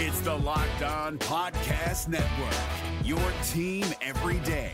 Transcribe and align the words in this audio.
It's 0.00 0.20
the 0.20 0.32
Locked 0.32 0.84
On 0.84 1.18
Podcast 1.18 2.06
Network, 2.06 2.54
your 3.02 3.18
team 3.48 3.84
every 4.00 4.38
day. 4.46 4.70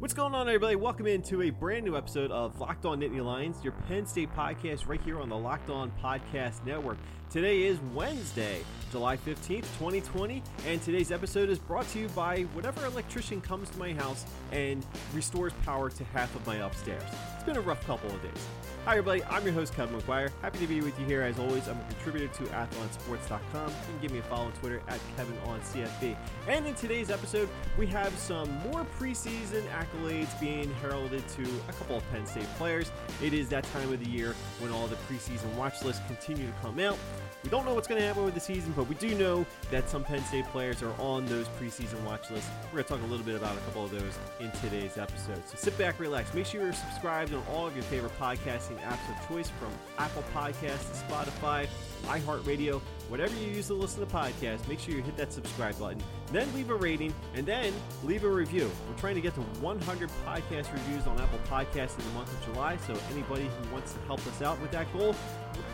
What's 0.00 0.12
going 0.12 0.34
on, 0.34 0.48
everybody? 0.48 0.74
Welcome 0.74 1.06
into 1.06 1.42
a 1.42 1.50
brand 1.50 1.84
new 1.84 1.96
episode 1.96 2.32
of 2.32 2.58
Locked 2.58 2.84
On 2.84 2.98
Nittany 2.98 3.24
Lions, 3.24 3.62
your 3.62 3.74
Penn 3.86 4.06
State 4.06 4.34
podcast, 4.34 4.88
right 4.88 5.00
here 5.00 5.20
on 5.20 5.28
the 5.28 5.36
Locked 5.36 5.70
On 5.70 5.92
Podcast 6.02 6.66
Network. 6.66 6.98
Today 7.30 7.64
is 7.64 7.78
Wednesday, 7.92 8.64
July 8.90 9.18
15th, 9.18 9.66
2020, 9.76 10.42
and 10.66 10.80
today's 10.80 11.12
episode 11.12 11.50
is 11.50 11.58
brought 11.58 11.86
to 11.88 11.98
you 11.98 12.08
by 12.08 12.44
whatever 12.54 12.86
electrician 12.86 13.42
comes 13.42 13.68
to 13.68 13.78
my 13.78 13.92
house 13.92 14.24
and 14.50 14.86
restores 15.12 15.52
power 15.62 15.90
to 15.90 16.04
half 16.04 16.34
of 16.34 16.46
my 16.46 16.56
upstairs. 16.56 17.02
It's 17.34 17.44
been 17.44 17.58
a 17.58 17.60
rough 17.60 17.86
couple 17.86 18.08
of 18.08 18.22
days. 18.22 18.46
Hi, 18.86 18.92
everybody. 18.92 19.22
I'm 19.24 19.44
your 19.44 19.52
host, 19.52 19.74
Kevin 19.74 20.00
McGuire. 20.00 20.30
Happy 20.40 20.60
to 20.60 20.66
be 20.66 20.80
with 20.80 20.98
you 20.98 21.04
here 21.04 21.20
as 21.20 21.38
always. 21.38 21.68
I'm 21.68 21.78
a 21.78 21.92
contributor 21.92 22.28
to 22.28 22.44
athlonsports.com. 22.44 23.68
You 23.68 23.74
can 23.86 23.98
give 24.00 24.12
me 24.12 24.20
a 24.20 24.22
follow 24.22 24.46
on 24.46 24.52
Twitter 24.52 24.80
at 24.88 24.98
KevinOnCFB. 25.18 26.16
And 26.48 26.66
in 26.66 26.74
today's 26.74 27.10
episode, 27.10 27.50
we 27.76 27.86
have 27.88 28.16
some 28.16 28.50
more 28.70 28.86
preseason 28.98 29.62
accolades 29.68 30.40
being 30.40 30.72
heralded 30.80 31.28
to 31.28 31.42
a 31.68 31.72
couple 31.72 31.98
of 31.98 32.10
Penn 32.10 32.24
State 32.24 32.48
players. 32.56 32.90
It 33.22 33.34
is 33.34 33.50
that 33.50 33.64
time 33.64 33.92
of 33.92 34.02
the 34.02 34.08
year 34.08 34.34
when 34.60 34.72
all 34.72 34.86
the 34.86 34.96
preseason 34.96 35.54
watch 35.56 35.82
lists 35.84 36.00
continue 36.06 36.46
to 36.46 36.52
come 36.62 36.80
out. 36.80 36.96
We 37.44 37.50
don't 37.50 37.64
know 37.64 37.74
what's 37.74 37.86
going 37.86 38.00
to 38.00 38.06
happen 38.06 38.24
with 38.24 38.34
the 38.34 38.40
season, 38.40 38.72
but 38.74 38.88
we 38.88 38.96
do 38.96 39.14
know 39.14 39.46
that 39.70 39.88
some 39.88 40.02
Penn 40.02 40.24
State 40.24 40.46
players 40.46 40.82
are 40.82 40.92
on 40.98 41.24
those 41.26 41.46
preseason 41.60 42.00
watch 42.02 42.30
lists. 42.30 42.50
We're 42.66 42.82
going 42.82 42.84
to 42.84 42.90
talk 42.94 43.02
a 43.02 43.06
little 43.06 43.24
bit 43.24 43.36
about 43.36 43.56
a 43.56 43.60
couple 43.60 43.84
of 43.84 43.92
those 43.92 44.18
in 44.40 44.50
today's 44.60 44.98
episode. 44.98 45.46
So 45.46 45.54
sit 45.56 45.78
back, 45.78 46.00
relax. 46.00 46.34
Make 46.34 46.46
sure 46.46 46.62
you're 46.62 46.72
subscribed 46.72 47.32
on 47.32 47.42
all 47.50 47.66
of 47.66 47.74
your 47.74 47.84
favorite 47.84 48.18
podcasting 48.18 48.80
apps 48.80 49.08
of 49.08 49.28
choice 49.28 49.50
from 49.50 49.70
Apple 49.98 50.24
Podcasts 50.34 50.90
to 50.90 51.06
Spotify, 51.06 51.68
iHeartRadio, 52.06 52.80
whatever 53.08 53.34
you 53.36 53.48
use 53.48 53.66
to 53.68 53.74
listen 53.74 54.06
to 54.06 54.14
podcasts. 54.14 54.66
Make 54.68 54.80
sure 54.80 54.94
you 54.94 55.02
hit 55.02 55.16
that 55.16 55.32
subscribe 55.32 55.78
button. 55.78 56.02
Then 56.32 56.52
leave 56.54 56.70
a 56.70 56.74
rating 56.74 57.14
and 57.34 57.46
then 57.46 57.72
leave 58.04 58.24
a 58.24 58.28
review. 58.28 58.70
We're 58.88 58.98
trying 58.98 59.14
to 59.16 59.20
get 59.20 59.34
to 59.34 59.40
100 59.40 60.10
podcast 60.26 60.72
reviews 60.72 61.06
on 61.06 61.20
Apple 61.20 61.40
Podcasts 61.48 61.98
in 61.98 62.04
the 62.04 62.12
month 62.12 62.32
of 62.32 62.52
July. 62.52 62.76
So 62.86 62.96
anybody 63.10 63.44
who 63.44 63.72
wants 63.72 63.94
to 63.94 64.00
help 64.00 64.24
us 64.26 64.42
out 64.42 64.60
with 64.60 64.70
that 64.72 64.92
goal, 64.92 65.14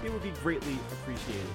it 0.04 0.12
would 0.12 0.22
be 0.22 0.32
greatly 0.42 0.76
appreciated. 0.92 1.46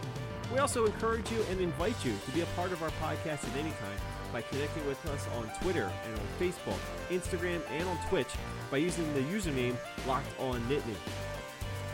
We 0.51 0.59
also 0.59 0.85
encourage 0.85 1.31
you 1.31 1.43
and 1.51 1.61
invite 1.61 2.03
you 2.03 2.13
to 2.25 2.31
be 2.31 2.41
a 2.41 2.45
part 2.55 2.71
of 2.71 2.81
our 2.81 2.89
podcast 3.01 3.47
at 3.47 3.55
any 3.55 3.69
time 3.69 3.99
by 4.33 4.41
connecting 4.41 4.85
with 4.87 5.03
us 5.07 5.27
on 5.37 5.49
Twitter 5.61 5.91
and 6.05 6.19
on 6.19 6.25
Facebook, 6.39 6.79
Instagram, 7.09 7.61
and 7.71 7.87
on 7.87 7.97
Twitch 8.09 8.27
by 8.71 8.77
using 8.77 9.11
the 9.13 9.21
username 9.21 9.75
Locked 10.07 10.39
On 10.39 10.59
Nittany. 10.61 10.95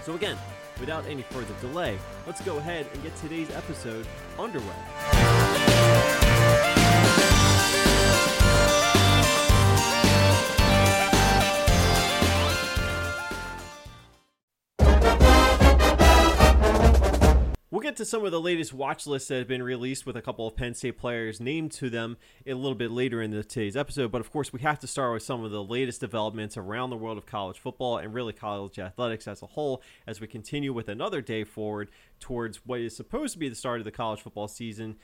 So 0.04 0.16
again, 0.16 0.38
without 0.80 1.06
any 1.08 1.24
further 1.24 1.54
delay, 1.62 1.98
let's 2.26 2.42
go 2.42 2.58
ahead 2.58 2.88
and 2.94 3.04
get 3.04 3.16
today's 3.18 3.50
episode 3.52 4.06
underway. 4.40 5.65
To 17.98 18.06
some 18.06 18.26
of 18.26 18.32
the 18.32 18.42
latest 18.42 18.74
watch 18.74 19.08
lists 19.08 19.30
that 19.30 19.38
have 19.38 19.48
been 19.48 19.64
released 19.64 20.06
with 20.06 20.18
a 20.18 20.22
couple 20.22 20.48
of 20.48 20.56
Penn 20.56 20.74
State 20.74 20.98
players 20.98 21.40
named 21.40 21.72
to 21.74 21.90
them 21.90 22.18
a 22.46 22.54
little 22.54 22.76
bit 22.76 22.92
later 22.92 23.22
in 23.22 23.32
today's 23.32 23.78
episode. 23.78 24.12
But 24.12 24.22
of 24.22 24.32
course, 24.32 24.52
we 24.52 24.60
have 24.62 24.80
to 24.80 24.88
start 24.88 25.14
with 25.14 25.24
some 25.24 25.44
of 25.44 25.52
the 25.52 25.64
latest 25.64 26.02
developments 26.02 26.58
around 26.58 26.90
the 26.90 26.98
world 26.98 27.18
of 27.18 27.26
college 27.26 27.58
football 27.58 27.98
and 27.98 28.14
really 28.14 28.34
college 28.34 28.80
athletics 28.80 29.28
as 29.28 29.42
a 29.42 29.46
whole 29.46 29.82
as 30.06 30.20
we 30.20 30.28
continue 30.28 30.74
with 30.74 30.90
another 30.90 31.22
day 31.22 31.44
forward 31.44 31.90
towards 32.20 32.58
what 32.66 32.82
is 32.82 32.96
supposed 32.96 33.34
to 33.34 33.40
be 33.40 33.50
the 33.50 33.56
start 33.56 33.80
of 33.80 33.86
the 33.86 33.92
college 33.92 34.22
football 34.22 34.48
season 34.48 34.98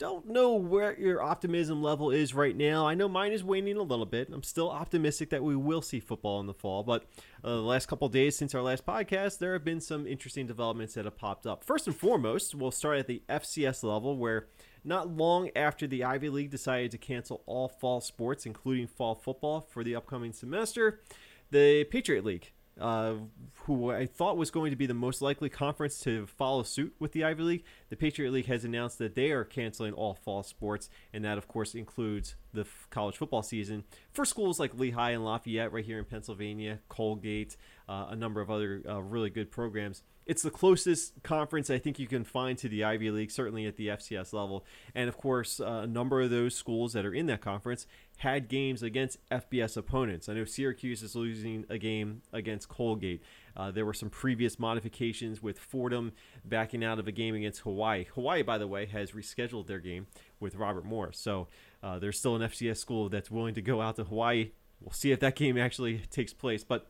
don't 0.00 0.26
know 0.26 0.54
where 0.54 0.98
your 0.98 1.22
optimism 1.22 1.82
level 1.82 2.10
is 2.10 2.32
right 2.32 2.56
now. 2.56 2.88
I 2.88 2.94
know 2.94 3.06
mine 3.06 3.32
is 3.32 3.44
waning 3.44 3.76
a 3.76 3.82
little 3.82 4.06
bit. 4.06 4.30
I'm 4.32 4.42
still 4.42 4.70
optimistic 4.70 5.28
that 5.28 5.44
we 5.44 5.54
will 5.54 5.82
see 5.82 6.00
football 6.00 6.40
in 6.40 6.46
the 6.46 6.54
fall, 6.54 6.82
but 6.82 7.04
uh, 7.44 7.50
the 7.50 7.60
last 7.60 7.86
couple 7.86 8.08
days 8.08 8.34
since 8.34 8.54
our 8.54 8.62
last 8.62 8.86
podcast, 8.86 9.38
there 9.38 9.52
have 9.52 9.62
been 9.62 9.78
some 9.78 10.06
interesting 10.06 10.46
developments 10.46 10.94
that 10.94 11.04
have 11.04 11.18
popped 11.18 11.46
up. 11.46 11.62
First 11.62 11.86
and 11.86 11.94
foremost, 11.94 12.54
we'll 12.54 12.70
start 12.70 12.98
at 12.98 13.08
the 13.08 13.22
FCS 13.28 13.84
level, 13.84 14.16
where 14.16 14.46
not 14.84 15.14
long 15.14 15.50
after 15.54 15.86
the 15.86 16.02
Ivy 16.02 16.30
League 16.30 16.50
decided 16.50 16.92
to 16.92 16.98
cancel 16.98 17.42
all 17.44 17.68
fall 17.68 18.00
sports, 18.00 18.46
including 18.46 18.86
fall 18.86 19.14
football, 19.14 19.60
for 19.60 19.84
the 19.84 19.94
upcoming 19.94 20.32
semester, 20.32 21.02
the 21.50 21.84
Patriot 21.84 22.24
League 22.24 22.52
uh, 22.78 23.14
who 23.64 23.90
I 23.90 24.06
thought 24.06 24.36
was 24.36 24.50
going 24.50 24.70
to 24.70 24.76
be 24.76 24.86
the 24.86 24.94
most 24.94 25.22
likely 25.22 25.48
conference 25.48 26.00
to 26.00 26.26
follow 26.26 26.62
suit 26.62 26.94
with 26.98 27.12
the 27.12 27.24
Ivy 27.24 27.42
League, 27.42 27.64
the 27.88 27.96
Patriot 27.96 28.30
League 28.30 28.46
has 28.46 28.64
announced 28.64 28.98
that 28.98 29.14
they 29.14 29.30
are 29.30 29.44
canceling 29.44 29.92
all 29.92 30.14
fall 30.14 30.42
sports, 30.42 30.88
and 31.12 31.24
that, 31.24 31.38
of 31.38 31.48
course, 31.48 31.74
includes 31.74 32.36
the 32.52 32.62
f- 32.62 32.86
college 32.90 33.16
football 33.16 33.42
season 33.42 33.84
for 34.12 34.24
schools 34.24 34.58
like 34.58 34.74
Lehigh 34.74 35.10
and 35.10 35.24
Lafayette, 35.24 35.72
right 35.72 35.84
here 35.84 35.98
in 35.98 36.04
Pennsylvania, 36.04 36.80
Colgate, 36.88 37.56
uh, 37.88 38.06
a 38.10 38.16
number 38.16 38.40
of 38.40 38.50
other 38.50 38.82
uh, 38.88 39.00
really 39.00 39.30
good 39.30 39.50
programs. 39.50 40.02
It's 40.30 40.42
the 40.42 40.50
closest 40.50 41.24
conference 41.24 41.70
I 41.70 41.78
think 41.78 41.98
you 41.98 42.06
can 42.06 42.22
find 42.22 42.56
to 42.58 42.68
the 42.68 42.84
Ivy 42.84 43.10
League, 43.10 43.32
certainly 43.32 43.66
at 43.66 43.74
the 43.74 43.88
FCS 43.88 44.32
level. 44.32 44.64
And 44.94 45.08
of 45.08 45.16
course, 45.16 45.58
uh, 45.58 45.80
a 45.82 45.86
number 45.88 46.20
of 46.20 46.30
those 46.30 46.54
schools 46.54 46.92
that 46.92 47.04
are 47.04 47.12
in 47.12 47.26
that 47.26 47.40
conference 47.40 47.88
had 48.18 48.46
games 48.46 48.80
against 48.80 49.18
FBS 49.30 49.76
opponents. 49.76 50.28
I 50.28 50.34
know 50.34 50.44
Syracuse 50.44 51.02
is 51.02 51.16
losing 51.16 51.64
a 51.68 51.78
game 51.78 52.22
against 52.32 52.68
Colgate. 52.68 53.24
Uh, 53.56 53.72
there 53.72 53.84
were 53.84 53.92
some 53.92 54.08
previous 54.08 54.56
modifications 54.56 55.42
with 55.42 55.58
Fordham 55.58 56.12
backing 56.44 56.84
out 56.84 57.00
of 57.00 57.08
a 57.08 57.12
game 57.12 57.34
against 57.34 57.62
Hawaii. 57.62 58.04
Hawaii, 58.14 58.42
by 58.42 58.56
the 58.56 58.68
way, 58.68 58.86
has 58.86 59.10
rescheduled 59.10 59.66
their 59.66 59.80
game 59.80 60.06
with 60.38 60.54
Robert 60.54 60.84
Morris. 60.84 61.18
So 61.18 61.48
uh, 61.82 61.98
there's 61.98 62.20
still 62.20 62.36
an 62.36 62.42
FCS 62.42 62.76
school 62.76 63.08
that's 63.08 63.32
willing 63.32 63.54
to 63.54 63.62
go 63.62 63.80
out 63.80 63.96
to 63.96 64.04
Hawaii. 64.04 64.52
We'll 64.80 64.92
see 64.92 65.10
if 65.10 65.18
that 65.18 65.34
game 65.34 65.58
actually 65.58 66.02
takes 66.08 66.32
place. 66.32 66.62
But 66.62 66.86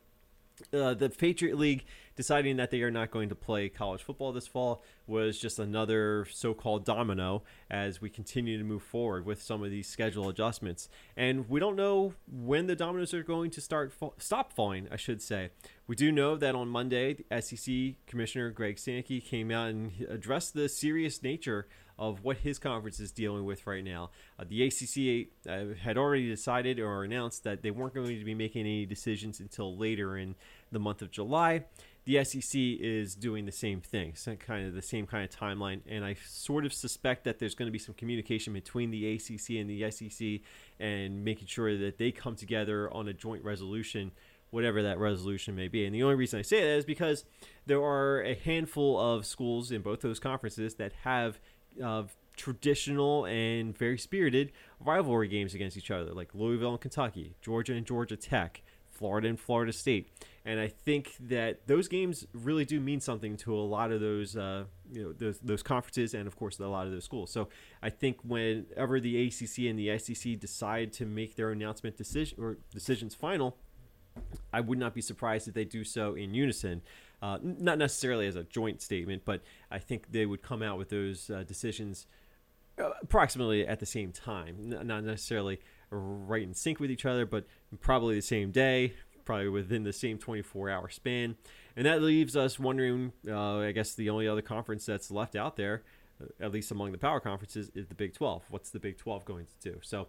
uh, 0.72 0.94
the 0.94 1.10
Patriot 1.10 1.58
League 1.58 1.84
deciding 2.20 2.58
that 2.58 2.70
they 2.70 2.82
are 2.82 2.90
not 2.90 3.10
going 3.10 3.30
to 3.30 3.34
play 3.34 3.66
college 3.70 4.02
football 4.02 4.30
this 4.30 4.46
fall 4.46 4.82
was 5.06 5.38
just 5.38 5.58
another 5.58 6.26
so-called 6.30 6.84
domino 6.84 7.42
as 7.70 8.02
we 8.02 8.10
continue 8.10 8.58
to 8.58 8.62
move 8.62 8.82
forward 8.82 9.24
with 9.24 9.40
some 9.40 9.64
of 9.64 9.70
these 9.70 9.88
schedule 9.88 10.28
adjustments. 10.28 10.90
And 11.16 11.48
we 11.48 11.60
don't 11.60 11.76
know 11.76 12.12
when 12.30 12.66
the 12.66 12.76
dominoes 12.76 13.14
are 13.14 13.22
going 13.22 13.50
to 13.52 13.62
start 13.62 13.94
stop 14.18 14.52
falling, 14.52 14.86
I 14.92 14.96
should 14.96 15.22
say. 15.22 15.48
We 15.86 15.96
do 15.96 16.12
know 16.12 16.36
that 16.36 16.54
on 16.54 16.68
Monday, 16.68 17.14
the 17.14 17.40
SEC 17.40 17.94
Commissioner 18.06 18.50
Greg 18.50 18.78
Sankey 18.78 19.22
came 19.22 19.50
out 19.50 19.70
and 19.70 19.92
addressed 20.10 20.52
the 20.52 20.68
serious 20.68 21.22
nature 21.22 21.68
of 22.00 22.24
what 22.24 22.38
his 22.38 22.58
conference 22.58 22.98
is 22.98 23.12
dealing 23.12 23.44
with 23.44 23.66
right 23.66 23.84
now. 23.84 24.10
Uh, 24.38 24.44
the 24.48 24.64
ACC 24.64 25.28
uh, 25.46 25.74
had 25.78 25.98
already 25.98 26.26
decided 26.28 26.80
or 26.80 27.04
announced 27.04 27.44
that 27.44 27.62
they 27.62 27.70
weren't 27.70 27.94
going 27.94 28.18
to 28.18 28.24
be 28.24 28.34
making 28.34 28.62
any 28.62 28.86
decisions 28.86 29.38
until 29.38 29.76
later 29.76 30.16
in 30.16 30.34
the 30.72 30.78
month 30.78 31.02
of 31.02 31.10
July. 31.10 31.64
The 32.04 32.24
SEC 32.24 32.58
is 32.58 33.14
doing 33.14 33.44
the 33.44 33.52
same 33.52 33.80
thing, 33.80 34.14
kind 34.38 34.66
of 34.66 34.74
the 34.74 34.82
same 34.82 35.06
kind 35.06 35.22
of 35.22 35.30
timeline, 35.30 35.80
and 35.86 36.04
I 36.04 36.16
sort 36.26 36.64
of 36.64 36.72
suspect 36.72 37.24
that 37.24 37.38
there's 37.38 37.54
going 37.54 37.66
to 37.66 37.72
be 37.72 37.78
some 37.78 37.94
communication 37.94 38.52
between 38.52 38.90
the 38.90 39.14
ACC 39.14 39.50
and 39.50 39.68
the 39.68 39.90
SEC 39.90 40.40
and 40.78 41.24
making 41.24 41.46
sure 41.46 41.76
that 41.76 41.98
they 41.98 42.10
come 42.10 42.36
together 42.36 42.92
on 42.92 43.06
a 43.06 43.12
joint 43.12 43.44
resolution 43.44 44.12
whatever 44.50 44.82
that 44.82 44.98
resolution 44.98 45.54
may 45.54 45.68
be. 45.68 45.84
And 45.84 45.94
the 45.94 46.02
only 46.02 46.16
reason 46.16 46.38
I 46.38 46.42
say 46.42 46.60
that 46.60 46.78
is 46.78 46.84
because 46.84 47.24
there 47.66 47.82
are 47.82 48.22
a 48.22 48.34
handful 48.34 48.98
of 48.98 49.24
schools 49.24 49.70
in 49.70 49.82
both 49.82 50.00
those 50.00 50.18
conferences 50.18 50.74
that 50.74 50.92
have 51.04 51.38
uh, 51.82 52.04
traditional 52.36 53.26
and 53.26 53.76
very 53.76 53.98
spirited 53.98 54.52
rivalry 54.80 55.28
games 55.28 55.54
against 55.54 55.76
each 55.76 55.90
other, 55.90 56.12
like 56.12 56.34
Louisville 56.34 56.72
and 56.72 56.80
Kentucky, 56.80 57.36
Georgia 57.40 57.74
and 57.74 57.86
Georgia 57.86 58.16
Tech, 58.16 58.62
Florida 59.00 59.28
and 59.28 59.40
Florida 59.40 59.72
State. 59.72 60.12
And 60.44 60.60
I 60.60 60.68
think 60.68 61.14
that 61.20 61.66
those 61.66 61.88
games 61.88 62.26
really 62.34 62.66
do 62.66 62.78
mean 62.80 63.00
something 63.00 63.36
to 63.38 63.54
a 63.54 63.60
lot 63.60 63.90
of 63.92 64.00
those, 64.00 64.36
uh, 64.36 64.64
you 64.92 65.02
know, 65.02 65.12
those, 65.12 65.38
those 65.40 65.62
conferences 65.62 66.12
and 66.12 66.26
of 66.26 66.36
course 66.36 66.60
a 66.60 66.66
lot 66.66 66.86
of 66.86 66.92
those 66.92 67.04
schools. 67.04 67.30
So 67.32 67.48
I 67.82 67.88
think 67.88 68.18
whenever 68.22 69.00
the 69.00 69.26
ACC 69.26 69.70
and 69.70 69.78
the 69.78 69.98
SEC 69.98 70.38
decide 70.38 70.92
to 70.94 71.06
make 71.06 71.34
their 71.34 71.50
announcement 71.50 71.96
decision 71.96 72.38
or 72.40 72.58
decisions 72.72 73.14
final, 73.14 73.56
I 74.52 74.60
would 74.60 74.78
not 74.78 74.94
be 74.94 75.00
surprised 75.00 75.48
if 75.48 75.54
they 75.54 75.64
do 75.64 75.82
so 75.82 76.14
in 76.14 76.34
unison. 76.34 76.82
Uh, 77.22 77.38
not 77.42 77.78
necessarily 77.78 78.26
as 78.26 78.36
a 78.36 78.44
joint 78.44 78.82
statement, 78.82 79.22
but 79.24 79.40
I 79.70 79.78
think 79.78 80.12
they 80.12 80.26
would 80.26 80.42
come 80.42 80.62
out 80.62 80.76
with 80.76 80.90
those 80.90 81.30
uh, 81.30 81.42
decisions 81.46 82.06
uh, 82.78 82.90
approximately 83.02 83.66
at 83.66 83.78
the 83.80 83.86
same 83.86 84.12
time. 84.12 84.56
Not 84.58 85.04
necessarily 85.04 85.60
right 85.90 86.42
in 86.42 86.54
sync 86.54 86.80
with 86.80 86.90
each 86.90 87.04
other, 87.04 87.26
but 87.26 87.46
probably 87.80 88.14
the 88.14 88.22
same 88.22 88.50
day, 88.50 88.94
probably 89.24 89.48
within 89.48 89.84
the 89.84 89.92
same 89.92 90.18
24 90.18 90.70
hour 90.70 90.88
span. 90.88 91.36
And 91.76 91.86
that 91.86 92.02
leaves 92.02 92.36
us 92.36 92.58
wondering 92.58 93.12
uh, 93.28 93.58
I 93.58 93.72
guess 93.72 93.94
the 93.94 94.10
only 94.10 94.28
other 94.28 94.42
conference 94.42 94.86
that's 94.86 95.10
left 95.10 95.36
out 95.36 95.56
there, 95.56 95.82
uh, 96.20 96.44
at 96.44 96.52
least 96.52 96.70
among 96.70 96.92
the 96.92 96.98
power 96.98 97.20
conferences, 97.20 97.70
is 97.74 97.86
the 97.86 97.94
Big 97.94 98.14
12. 98.14 98.44
What's 98.50 98.70
the 98.70 98.80
Big 98.80 98.98
12 98.98 99.24
going 99.24 99.46
to 99.46 99.70
do? 99.70 99.78
So 99.82 100.08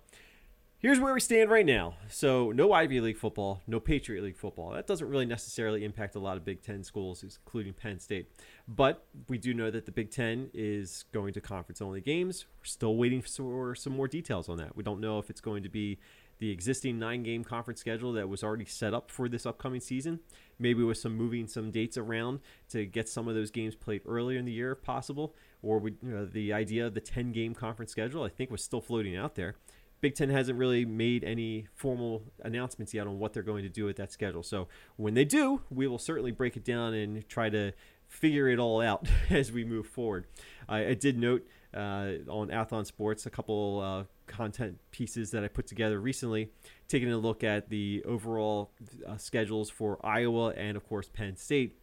Here's 0.82 1.00
where 1.00 1.14
we 1.14 1.20
stand 1.20 1.52
right 1.52 1.66
now. 1.66 1.94
So, 2.10 2.52
no 2.52 2.74
Ivy 2.74 3.02
League 3.02 3.20
football, 3.20 3.62
no 3.68 3.80
Patriot 3.80 4.24
League 4.24 4.36
football. 4.36 4.72
That 4.72 4.88
doesn't 4.88 5.08
really 5.08 5.28
necessarily 5.28 5.86
impact 5.86 6.16
a 6.16 6.20
lot 6.20 6.38
of 6.38 6.44
Big 6.44 6.64
Ten 6.64 6.84
schools, 6.84 7.22
including 7.22 7.74
Penn 7.74 8.00
State. 8.00 8.32
But 8.68 9.06
we 9.28 9.38
do 9.38 9.54
know 9.54 9.70
that 9.70 9.86
the 9.86 9.92
Big 9.92 10.10
Ten 10.10 10.50
is 10.56 11.06
going 11.12 11.34
to 11.34 11.42
conference 11.42 11.84
only 11.84 12.02
games. 12.02 12.48
We're 12.60 12.66
still 12.66 12.96
waiting 12.96 13.22
for 13.22 13.76
some 13.76 13.94
more 13.94 14.08
details 14.08 14.50
on 14.50 14.58
that. 14.58 14.76
We 14.76 14.82
don't 14.82 15.00
know 15.00 15.20
if 15.20 15.30
it's 15.30 15.40
going 15.40 15.62
to 15.62 15.70
be 15.70 16.00
the 16.40 16.50
existing 16.50 16.98
nine 16.98 17.22
game 17.22 17.44
conference 17.44 17.80
schedule 17.80 18.14
that 18.14 18.28
was 18.28 18.44
already 18.44 18.66
set 18.66 18.92
up 18.92 19.12
for 19.12 19.30
this 19.30 19.46
upcoming 19.46 19.82
season, 19.82 20.20
maybe 20.58 20.82
with 20.82 20.98
some 20.98 21.16
moving 21.16 21.46
some 21.46 21.70
dates 21.70 21.96
around 21.96 22.40
to 22.70 22.88
get 22.88 23.08
some 23.08 23.28
of 23.28 23.36
those 23.36 23.52
games 23.52 23.76
played 23.76 24.02
earlier 24.08 24.40
in 24.40 24.46
the 24.46 24.52
year 24.52 24.72
if 24.72 24.82
possible, 24.82 25.36
or 25.62 25.78
we, 25.78 25.92
you 26.02 26.10
know, 26.10 26.26
the 26.26 26.52
idea 26.52 26.88
of 26.88 26.96
the 26.96 27.02
10 27.02 27.34
game 27.34 27.54
conference 27.54 27.92
schedule, 27.92 28.24
I 28.24 28.30
think, 28.30 28.50
was 28.50 28.64
still 28.64 28.82
floating 28.82 29.16
out 29.16 29.36
there. 29.36 29.58
Big 30.02 30.16
Ten 30.16 30.30
hasn't 30.30 30.58
really 30.58 30.84
made 30.84 31.24
any 31.24 31.68
formal 31.76 32.24
announcements 32.44 32.94
yet 32.94 33.06
on 33.06 33.20
what 33.20 33.34
they're 33.34 33.44
going 33.44 33.64
to 33.64 33.70
do 33.70 33.86
with 33.86 33.98
that 33.98 34.12
schedule. 34.12 34.44
So 34.44 34.68
when 34.98 35.14
they 35.14 35.26
do, 35.26 35.62
we 35.70 35.88
will 35.88 36.00
certainly 36.00 36.32
break 36.32 36.58
it 36.58 36.66
down 36.66 36.94
and 36.96 37.28
try 37.30 37.50
to 37.50 37.72
figure 38.08 38.50
it 38.50 38.60
all 38.60 38.82
out 38.82 39.08
as 39.30 39.52
we 39.52 39.64
move 39.64 39.88
forward. 39.88 40.26
I, 40.68 40.88
I 40.88 40.94
did 40.96 41.18
note 41.18 41.48
uh, 41.74 42.14
on 42.28 42.50
Athlon 42.50 42.86
Sports 42.86 43.26
a 43.26 43.30
couple 43.30 43.80
uh, 43.80 44.04
content 44.28 44.80
pieces 44.90 45.32
that 45.32 45.44
I 45.44 45.48
put 45.48 45.68
together 45.68 46.00
recently, 46.02 46.50
taking 46.88 47.12
a 47.12 47.18
look 47.18 47.44
at 47.44 47.70
the 47.70 48.04
overall 48.06 48.72
uh, 49.08 49.18
schedules 49.18 49.70
for 49.70 50.04
Iowa 50.06 50.50
and, 50.50 50.76
of 50.76 50.88
course, 50.88 51.10
Penn 51.10 51.38
State 51.38 51.78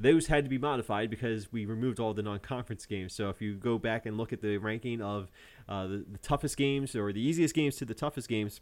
those 0.00 0.26
had 0.26 0.44
to 0.44 0.50
be 0.50 0.58
modified 0.58 1.10
because 1.10 1.52
we 1.52 1.66
removed 1.66 2.00
all 2.00 2.14
the 2.14 2.22
non-conference 2.22 2.86
games. 2.86 3.14
So 3.14 3.28
if 3.28 3.40
you 3.40 3.54
go 3.54 3.78
back 3.78 4.06
and 4.06 4.16
look 4.16 4.32
at 4.32 4.40
the 4.40 4.58
ranking 4.58 5.00
of 5.00 5.30
uh, 5.68 5.86
the, 5.86 6.04
the, 6.10 6.18
toughest 6.18 6.56
games 6.56 6.94
or 6.94 7.12
the 7.12 7.20
easiest 7.20 7.54
games 7.54 7.76
to 7.76 7.84
the 7.84 7.94
toughest 7.94 8.28
games 8.28 8.60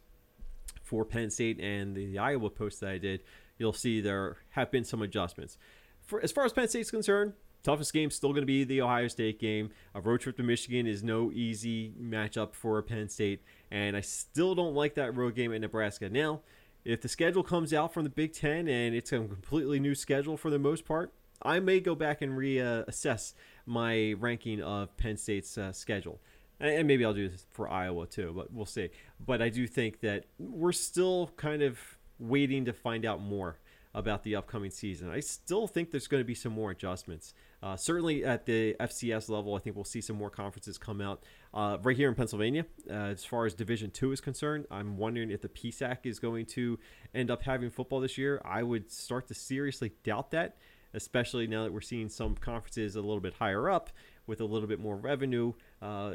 for 0.82 1.04
Penn 1.04 1.30
State 1.30 1.60
and 1.60 1.94
the, 1.94 2.06
the, 2.06 2.18
Iowa 2.18 2.50
post 2.50 2.80
that 2.80 2.90
I 2.90 2.98
did, 2.98 3.22
you'll 3.58 3.72
see 3.72 4.00
there 4.00 4.38
have 4.50 4.70
been 4.70 4.84
some 4.84 5.02
adjustments. 5.02 5.58
For 6.02 6.20
as 6.22 6.32
far 6.32 6.44
as 6.44 6.52
Penn 6.52 6.68
State's 6.68 6.90
concerned, 6.90 7.32
toughest 7.62 7.92
game 7.92 8.10
still 8.10 8.30
going 8.30 8.42
to 8.42 8.46
be 8.46 8.64
the 8.64 8.80
Ohio 8.80 9.08
State 9.08 9.40
game. 9.40 9.70
A 9.94 10.00
road 10.00 10.20
trip 10.20 10.36
to 10.36 10.42
Michigan 10.42 10.86
is 10.86 11.02
no 11.02 11.32
easy 11.32 11.92
matchup 12.00 12.54
for 12.54 12.80
Penn 12.82 13.08
State, 13.08 13.42
and 13.70 13.96
I 13.96 14.00
still 14.00 14.54
don't 14.54 14.74
like 14.74 14.94
that 14.94 15.16
road 15.16 15.34
game 15.34 15.52
at 15.52 15.60
Nebraska. 15.60 16.08
Now, 16.08 16.42
if 16.86 17.00
the 17.00 17.08
schedule 17.08 17.42
comes 17.42 17.74
out 17.74 17.92
from 17.92 18.04
the 18.04 18.10
Big 18.10 18.32
Ten 18.32 18.68
and 18.68 18.94
it's 18.94 19.12
a 19.12 19.18
completely 19.18 19.80
new 19.80 19.94
schedule 19.94 20.36
for 20.36 20.50
the 20.50 20.58
most 20.58 20.84
part, 20.84 21.12
I 21.42 21.60
may 21.60 21.80
go 21.80 21.94
back 21.94 22.22
and 22.22 22.32
reassess 22.32 23.34
my 23.66 24.14
ranking 24.18 24.62
of 24.62 24.96
Penn 24.96 25.16
State's 25.16 25.58
uh, 25.58 25.72
schedule. 25.72 26.20
And 26.58 26.88
maybe 26.88 27.04
I'll 27.04 27.12
do 27.12 27.28
this 27.28 27.44
for 27.50 27.68
Iowa 27.68 28.06
too, 28.06 28.32
but 28.34 28.52
we'll 28.52 28.64
see. 28.64 28.88
But 29.24 29.42
I 29.42 29.50
do 29.50 29.66
think 29.66 30.00
that 30.00 30.24
we're 30.38 30.72
still 30.72 31.30
kind 31.36 31.62
of 31.62 31.78
waiting 32.18 32.64
to 32.64 32.72
find 32.72 33.04
out 33.04 33.20
more 33.20 33.58
about 33.94 34.22
the 34.22 34.36
upcoming 34.36 34.70
season. 34.70 35.10
I 35.10 35.20
still 35.20 35.66
think 35.66 35.90
there's 35.90 36.06
going 36.06 36.20
to 36.20 36.26
be 36.26 36.34
some 36.34 36.52
more 36.52 36.70
adjustments. 36.70 37.32
Uh, 37.62 37.76
certainly 37.76 38.24
at 38.24 38.44
the 38.44 38.76
FCS 38.78 39.30
level, 39.30 39.54
I 39.54 39.58
think 39.58 39.74
we'll 39.74 39.84
see 39.84 40.02
some 40.02 40.16
more 40.16 40.28
conferences 40.28 40.76
come 40.76 41.00
out. 41.00 41.24
Uh, 41.54 41.78
right 41.82 41.96
here 41.96 42.08
in 42.08 42.14
Pennsylvania, 42.14 42.66
uh, 42.90 42.92
as 42.92 43.24
far 43.24 43.46
as 43.46 43.54
Division 43.54 43.90
Two 43.90 44.12
is 44.12 44.20
concerned, 44.20 44.66
I'm 44.70 44.98
wondering 44.98 45.30
if 45.30 45.40
the 45.40 45.48
PSAC 45.48 46.04
is 46.04 46.18
going 46.18 46.44
to 46.46 46.78
end 47.14 47.30
up 47.30 47.42
having 47.42 47.70
football 47.70 48.00
this 48.00 48.18
year. 48.18 48.42
I 48.44 48.62
would 48.62 48.92
start 48.92 49.28
to 49.28 49.34
seriously 49.34 49.92
doubt 50.04 50.30
that 50.32 50.56
especially 50.94 51.46
now 51.46 51.64
that 51.64 51.72
we're 51.72 51.80
seeing 51.80 52.08
some 52.08 52.34
conferences 52.34 52.96
a 52.96 53.00
little 53.00 53.20
bit 53.20 53.34
higher 53.34 53.70
up 53.70 53.90
with 54.26 54.40
a 54.40 54.44
little 54.44 54.68
bit 54.68 54.80
more 54.80 54.96
revenue 54.96 55.52
uh, 55.82 56.14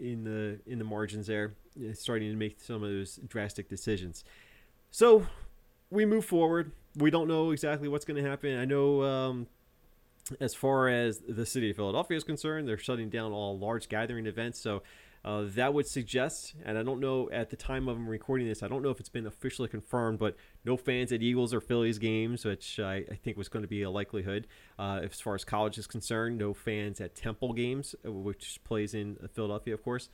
in 0.00 0.24
the 0.24 0.58
in 0.70 0.78
the 0.78 0.84
margins 0.84 1.26
there, 1.26 1.54
starting 1.94 2.30
to 2.30 2.36
make 2.36 2.60
some 2.60 2.76
of 2.76 2.90
those 2.90 3.16
drastic 3.28 3.68
decisions. 3.68 4.24
So 4.90 5.26
we 5.90 6.04
move 6.04 6.24
forward. 6.24 6.72
We 6.96 7.10
don't 7.10 7.28
know 7.28 7.50
exactly 7.50 7.88
what's 7.88 8.04
going 8.04 8.22
to 8.22 8.28
happen. 8.28 8.58
I 8.58 8.64
know 8.64 9.02
um, 9.02 9.46
as 10.40 10.54
far 10.54 10.88
as 10.88 11.20
the 11.28 11.46
city 11.46 11.70
of 11.70 11.76
Philadelphia 11.76 12.16
is 12.16 12.24
concerned, 12.24 12.68
they're 12.68 12.78
shutting 12.78 13.10
down 13.10 13.32
all 13.32 13.58
large 13.58 13.88
gathering 13.88 14.26
events. 14.26 14.60
So 14.60 14.82
uh, 15.24 15.42
that 15.48 15.74
would 15.74 15.86
suggest, 15.86 16.54
and 16.64 16.78
I 16.78 16.82
don't 16.82 16.98
know 16.98 17.28
at 17.30 17.50
the 17.50 17.56
time 17.56 17.88
of 17.88 17.98
recording 18.08 18.48
this, 18.48 18.62
I 18.62 18.68
don't 18.68 18.82
know 18.82 18.88
if 18.88 19.00
it's 19.00 19.10
been 19.10 19.26
officially 19.26 19.68
confirmed, 19.68 20.18
but 20.18 20.36
no 20.64 20.76
fans 20.78 21.12
at 21.12 21.20
Eagles 21.20 21.52
or 21.52 21.60
Phillies 21.60 21.98
games, 21.98 22.44
which 22.44 22.80
I, 22.80 23.04
I 23.10 23.16
think 23.16 23.36
was 23.36 23.48
going 23.48 23.62
to 23.62 23.68
be 23.68 23.82
a 23.82 23.90
likelihood. 23.90 24.46
Uh, 24.78 25.00
as 25.04 25.20
far 25.20 25.34
as 25.34 25.44
college 25.44 25.76
is 25.76 25.86
concerned, 25.86 26.38
no 26.38 26.54
fans 26.54 27.00
at 27.02 27.14
Temple 27.14 27.52
games, 27.52 27.94
uh, 28.06 28.10
which 28.10 28.60
plays 28.64 28.94
in 28.94 29.16
Philadelphia, 29.34 29.74
of 29.74 29.82
course. 29.82 30.08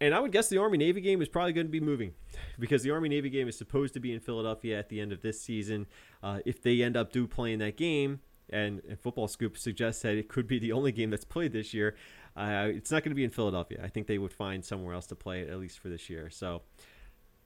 And 0.00 0.14
I 0.14 0.20
would 0.20 0.32
guess 0.32 0.48
the 0.48 0.58
Army 0.58 0.76
Navy 0.76 1.00
game 1.00 1.22
is 1.22 1.28
probably 1.28 1.54
going 1.54 1.66
to 1.66 1.70
be 1.70 1.80
moving 1.80 2.12
because 2.58 2.82
the 2.82 2.90
Army 2.90 3.08
Navy 3.08 3.30
game 3.30 3.48
is 3.48 3.56
supposed 3.56 3.94
to 3.94 4.00
be 4.00 4.12
in 4.12 4.20
Philadelphia 4.20 4.78
at 4.78 4.90
the 4.90 5.00
end 5.00 5.12
of 5.12 5.22
this 5.22 5.40
season. 5.40 5.86
Uh, 6.22 6.40
if 6.44 6.62
they 6.62 6.82
end 6.82 6.98
up 6.98 7.12
do 7.12 7.26
playing 7.26 7.60
that 7.60 7.78
game, 7.78 8.20
and, 8.50 8.82
and 8.88 9.00
Football 9.00 9.28
Scoop 9.28 9.56
suggests 9.56 10.02
that 10.02 10.16
it 10.16 10.28
could 10.28 10.46
be 10.46 10.58
the 10.58 10.72
only 10.72 10.92
game 10.92 11.10
that's 11.10 11.24
played 11.24 11.52
this 11.52 11.72
year, 11.72 11.96
uh, 12.36 12.68
it's 12.68 12.90
not 12.90 13.02
going 13.02 13.10
to 13.10 13.16
be 13.16 13.24
in 13.24 13.30
Philadelphia. 13.30 13.80
I 13.82 13.88
think 13.88 14.06
they 14.06 14.18
would 14.18 14.32
find 14.32 14.64
somewhere 14.64 14.94
else 14.94 15.06
to 15.06 15.14
play 15.14 15.40
it, 15.40 15.50
at 15.50 15.58
least 15.58 15.78
for 15.78 15.88
this 15.88 16.10
year. 16.10 16.30
So 16.30 16.62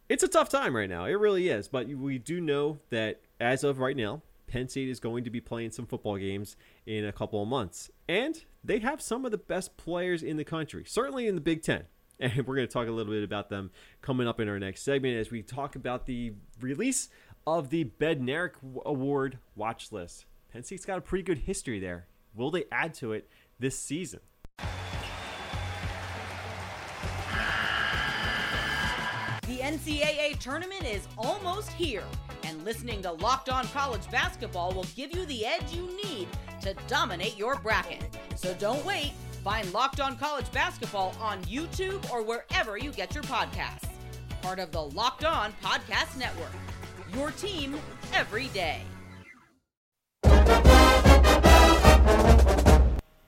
it's 0.09 0.23
a 0.23 0.29
tough 0.29 0.49
time 0.49 0.75
right 0.75 0.89
now. 0.89 1.05
It 1.05 1.13
really 1.13 1.49
is. 1.49 1.69
But 1.69 1.89
we 1.89 2.19
do 2.19 2.41
know 2.41 2.79
that 2.91 3.21
as 3.41 3.65
of 3.65 3.79
right 3.79 3.97
now, 3.97 4.23
Penn 4.47 4.69
State 4.69 4.89
is 4.89 4.99
going 4.99 5.25
to 5.25 5.31
be 5.31 5.41
playing 5.41 5.73
some 5.73 5.87
football 5.87 6.17
games 6.17 6.57
in 6.87 7.05
a 7.05 7.13
couple 7.13 7.43
of 7.43 7.49
months. 7.49 7.91
And 8.09 8.43
they 8.65 8.79
have 8.79 9.03
some 9.03 9.25
of 9.25 9.31
the 9.31 9.39
best 9.39 9.77
players 9.77 10.23
in 10.23 10.39
the 10.39 10.45
country, 10.45 10.85
certainly 10.87 11.27
in 11.27 11.35
the 11.35 11.41
Big 11.41 11.63
Ten. 11.63 11.85
And 12.21 12.33
we're 12.49 12.57
going 12.57 12.67
to 12.67 12.73
talk 12.73 12.89
a 12.89 12.91
little 12.91 13.13
bit 13.13 13.23
about 13.23 13.49
them 13.49 13.71
coming 14.03 14.27
up 14.27 14.41
in 14.41 14.49
our 14.49 14.59
next 14.59 14.83
segment 14.83 15.17
as 15.17 15.31
we 15.31 15.41
talk 15.41 15.77
about 15.77 16.07
the 16.07 16.33
release 16.61 17.11
of 17.47 17.71
the 17.71 17.93
Bednarik 18.01 18.55
Award 18.85 19.39
watch 19.55 19.93
list. 19.93 20.25
Penn 20.53 20.65
State's 20.65 20.85
got 20.85 20.99
a 20.99 21.01
pretty 21.01 21.23
good 21.23 21.39
history 21.39 21.79
there. 21.79 22.09
Will 22.35 22.51
they 22.51 22.65
add 22.73 22.93
to 22.95 23.13
it 23.13 23.31
this 23.61 23.79
season? 23.79 24.19
NCAA 29.69 30.39
tournament 30.39 30.83
is 30.87 31.07
almost 31.19 31.71
here, 31.73 32.05
and 32.43 32.65
listening 32.65 33.03
to 33.03 33.13
Locked 33.13 33.51
On 33.51 33.67
College 33.67 34.11
Basketball 34.11 34.73
will 34.73 34.87
give 34.97 35.15
you 35.15 35.27
the 35.27 35.45
edge 35.45 35.75
you 35.75 35.87
need 36.03 36.27
to 36.63 36.75
dominate 36.87 37.37
your 37.37 37.57
bracket. 37.57 38.03
So 38.35 38.55
don't 38.55 38.83
wait. 38.87 39.13
Find 39.45 39.71
Locked 39.75 40.01
On 40.01 40.17
College 40.17 40.51
Basketball 40.53 41.15
on 41.21 41.43
YouTube 41.43 42.11
or 42.11 42.23
wherever 42.23 42.79
you 42.79 42.93
get 42.93 43.15
your 43.15 43.25
podcasts. 43.25 43.91
Part 44.41 44.59
of 44.59 44.73
the 44.73 44.83
Locked 44.83 45.27
On 45.27 45.53
Podcast 45.63 46.17
Network. 46.17 46.55
Your 47.15 47.31
team 47.33 47.79
every 48.15 48.49
day. 48.49 48.81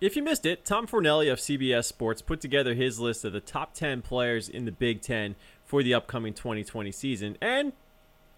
If 0.01 0.17
you 0.17 0.23
missed 0.23 0.47
it, 0.47 0.65
Tom 0.65 0.87
Fornelli 0.87 1.31
of 1.31 1.39
CBS 1.39 1.85
Sports 1.85 2.23
put 2.23 2.41
together 2.41 2.73
his 2.73 2.99
list 2.99 3.23
of 3.27 3.35
the 3.35 3.41
top 3.41 3.75
10 3.75 4.01
players 4.01 4.49
in 4.49 4.65
the 4.65 4.73
Big 4.73 5.03
Ten 5.03 5.37
for 5.71 5.85
the 5.85 5.95
upcoming 5.95 6.35
2020 6.35 6.91
season, 6.91 7.39
and 7.41 7.73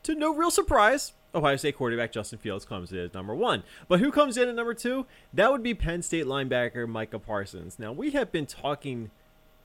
to 0.02 0.14
no 0.14 0.34
real 0.34 0.50
surprise, 0.50 1.14
Ohio 1.34 1.56
State 1.56 1.78
quarterback 1.78 2.12
Justin 2.12 2.38
Fields 2.38 2.66
comes 2.66 2.92
in 2.92 2.98
as 2.98 3.14
number 3.14 3.34
one. 3.34 3.62
But 3.88 4.00
who 4.00 4.12
comes 4.12 4.36
in 4.36 4.50
at 4.50 4.54
number 4.54 4.74
two? 4.74 5.06
That 5.32 5.50
would 5.50 5.62
be 5.62 5.72
Penn 5.72 6.02
State 6.02 6.26
linebacker 6.26 6.86
Micah 6.86 7.18
Parsons. 7.18 7.78
Now, 7.78 7.90
we 7.90 8.10
have 8.10 8.30
been 8.30 8.44
talking 8.44 9.10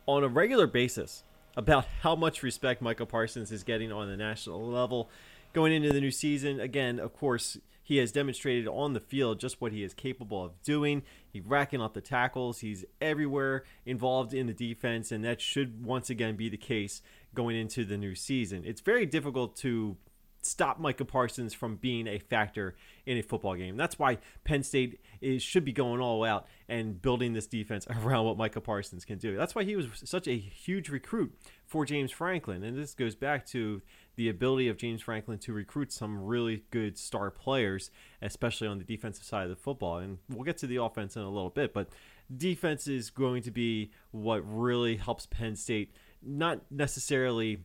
on 0.06 0.24
a 0.24 0.30
regular 0.30 0.66
basis 0.66 1.26
about 1.58 1.84
how 2.04 2.16
much 2.16 2.42
respect 2.42 2.82
Micah 2.82 3.06
Parsons 3.06 3.52
is 3.52 3.64
getting 3.64 3.92
on 3.92 4.08
the 4.08 4.16
national 4.16 4.66
level 4.66 5.10
going 5.52 5.74
into 5.74 5.92
the 5.92 6.00
new 6.00 6.12
season. 6.12 6.62
Again, 6.62 7.02
of 7.02 7.14
course, 7.18 7.58
he 7.88 7.96
has 8.00 8.12
demonstrated 8.12 8.68
on 8.68 8.92
the 8.92 9.00
field 9.00 9.40
just 9.40 9.62
what 9.62 9.72
he 9.72 9.82
is 9.82 9.94
capable 9.94 10.44
of 10.44 10.62
doing. 10.62 11.04
He's 11.32 11.46
racking 11.46 11.82
up 11.82 11.94
the 11.94 12.02
tackles. 12.02 12.60
He's 12.60 12.84
everywhere 13.00 13.64
involved 13.86 14.34
in 14.34 14.48
the 14.48 14.54
defense, 14.54 15.10
and 15.10 15.24
that 15.24 15.40
should 15.40 15.86
once 15.86 16.10
again 16.10 16.36
be 16.36 16.50
the 16.50 16.58
case 16.58 17.02
going 17.34 17.56
into 17.56 17.86
the 17.86 17.98
new 17.98 18.14
season. 18.14 18.64
It's 18.66 18.82
very 18.82 19.06
difficult 19.06 19.56
to 19.60 19.96
stop 20.42 20.82
Micah 20.82 21.06
Parsons 21.06 21.54
from 21.54 21.78
being 21.78 22.08
a 22.08 22.20
factor 22.20 22.76
in 23.06 23.18
a 23.18 23.22
football 23.22 23.56
game. 23.56 23.78
That's 23.78 23.98
why 23.98 24.18
Penn 24.44 24.64
State 24.64 25.00
is 25.22 25.42
should 25.42 25.64
be 25.64 25.72
going 25.72 26.02
all 26.02 26.26
out 26.26 26.46
and 26.68 27.02
building 27.02 27.32
this 27.32 27.48
defense 27.48 27.88
around 28.04 28.26
what 28.26 28.38
Micah 28.38 28.60
Parsons 28.60 29.06
can 29.06 29.18
do. 29.18 29.38
That's 29.38 29.56
why 29.56 29.64
he 29.64 29.78
was 29.78 29.88
such 30.04 30.28
a 30.28 30.38
huge 30.38 30.90
recruit 30.90 31.34
for 31.66 31.86
James 31.86 32.12
Franklin. 32.12 32.64
And 32.64 32.78
this 32.78 32.94
goes 32.94 33.16
back 33.16 33.46
to 33.48 33.82
the 34.18 34.28
ability 34.28 34.68
of 34.68 34.78
James 34.78 35.02
Franklin 35.02 35.38
to 35.40 35.54
recruit 35.54 35.94
some 35.94 36.26
really 36.26 36.64
good 36.72 36.98
star 36.98 37.32
players, 37.32 37.90
especially 38.22 38.68
on 38.68 38.80
the 38.80 38.84
defensive 38.84 39.24
side 39.24 39.44
of 39.44 39.50
the 39.50 39.56
football. 39.56 40.00
And 40.00 40.18
we'll 40.30 40.44
get 40.44 40.58
to 40.58 40.68
the 40.68 40.82
offense 40.82 41.16
in 41.16 41.22
a 41.22 41.30
little 41.30 41.52
bit, 41.52 41.74
but 41.74 41.90
defense 42.36 42.88
is 42.88 43.10
going 43.10 43.44
to 43.44 43.52
be 43.52 43.92
what 44.12 44.40
really 44.40 44.98
helps 44.98 45.26
Penn 45.28 45.56
State 45.56 45.96
not 46.22 46.62
necessarily 46.72 47.60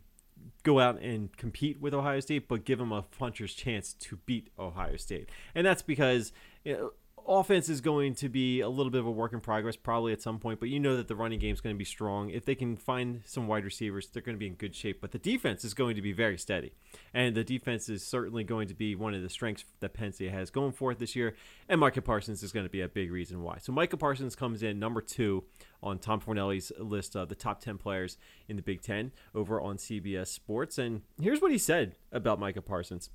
go 0.63 0.79
out 0.79 1.01
and 1.01 1.35
compete 1.37 1.81
with 1.81 1.95
Ohio 1.95 2.21
State, 2.21 2.49
but 2.49 2.65
give 2.65 2.79
them 2.79 2.93
a 2.93 3.03
puncher's 3.03 3.55
chance 3.55 3.95
to 3.95 4.17
beat 4.27 4.49
Ohio 4.59 4.97
State. 4.97 5.29
And 5.55 5.67
that's 5.67 5.83
because 5.83 6.33
you 6.65 6.75
know, 6.75 6.93
offense 7.27 7.69
is 7.69 7.81
going 7.81 8.15
to 8.17 8.29
be 8.29 8.61
a 8.61 8.69
little 8.69 8.91
bit 8.91 9.01
of 9.01 9.07
a 9.07 9.11
work 9.11 9.33
in 9.33 9.41
progress 9.41 9.77
probably 9.77 10.13
at 10.13 10.23
some 10.23 10.39
point, 10.39 10.61
but 10.61 10.69
you 10.69 10.81
know 10.81 10.97
that 10.97 11.09
the 11.09 11.17
running 11.17 11.39
game 11.39 11.53
is 11.53 11.61
going 11.61 11.75
to 11.75 11.79
be 11.79 11.85
strong. 11.85 12.31
If 12.31 12.45
they 12.45 12.55
can 12.55 12.77
find 12.77 13.23
some 13.25 13.47
wide 13.49 13.65
receivers, 13.65 14.09
they're 14.09 14.23
going 14.23 14.37
to 14.37 14.41
be 14.41 14.47
in 14.47 14.55
good 14.55 14.75
shape. 14.75 15.01
But 15.01 15.13
the 15.13 15.19
defense 15.19 15.65
is 15.65 15.75
going 15.75 15.97
to 15.97 16.03
be 16.03 16.13
very 16.13 16.39
steady. 16.39 16.73
And 17.13 17.35
the 17.35 17.45
defense 17.45 17.89
is 17.89 18.05
certainly 18.05 18.45
going 18.45 18.69
to 18.69 18.75
be 18.75 18.95
one 18.95 19.15
of 19.15 19.23
the 19.23 19.29
strengths 19.29 19.65
that 19.81 19.95
Penn 19.95 20.13
State 20.13 20.33
has 20.33 20.51
going 20.51 20.73
for 20.73 20.93
it 20.93 20.99
this 20.99 21.17
year. 21.17 21.35
And 21.69 21.81
Micah 21.81 22.03
Parsons 22.03 22.43
is 22.43 22.53
going 22.53 22.67
to 22.67 22.71
be 22.71 22.81
a 22.81 22.89
big 22.89 23.11
reason 23.11 23.43
why. 23.43 23.59
So 23.61 23.73
Micah 23.73 23.97
Parsons 23.97 24.37
comes 24.37 24.63
in 24.63 24.79
number 24.79 25.01
two 25.01 25.45
on 25.83 25.99
Tom 25.99 26.21
Fornelli's 26.21 26.73
list 26.79 27.17
of 27.17 27.29
the 27.29 27.35
top 27.35 27.61
10 27.61 27.79
players 27.79 28.17
in 28.49 28.57
the 28.57 28.63
Big 28.63 28.83
Ten 28.83 29.13
over 29.35 29.61
on 29.61 29.77
CBS 29.77 30.29
Sports. 30.29 30.79
And 30.79 31.03
here's 31.21 31.41
what 31.41 31.51
he 31.51 31.59
said 31.59 31.97
about 32.13 32.39
Micah 32.39 32.63
Parsons. 32.63 33.11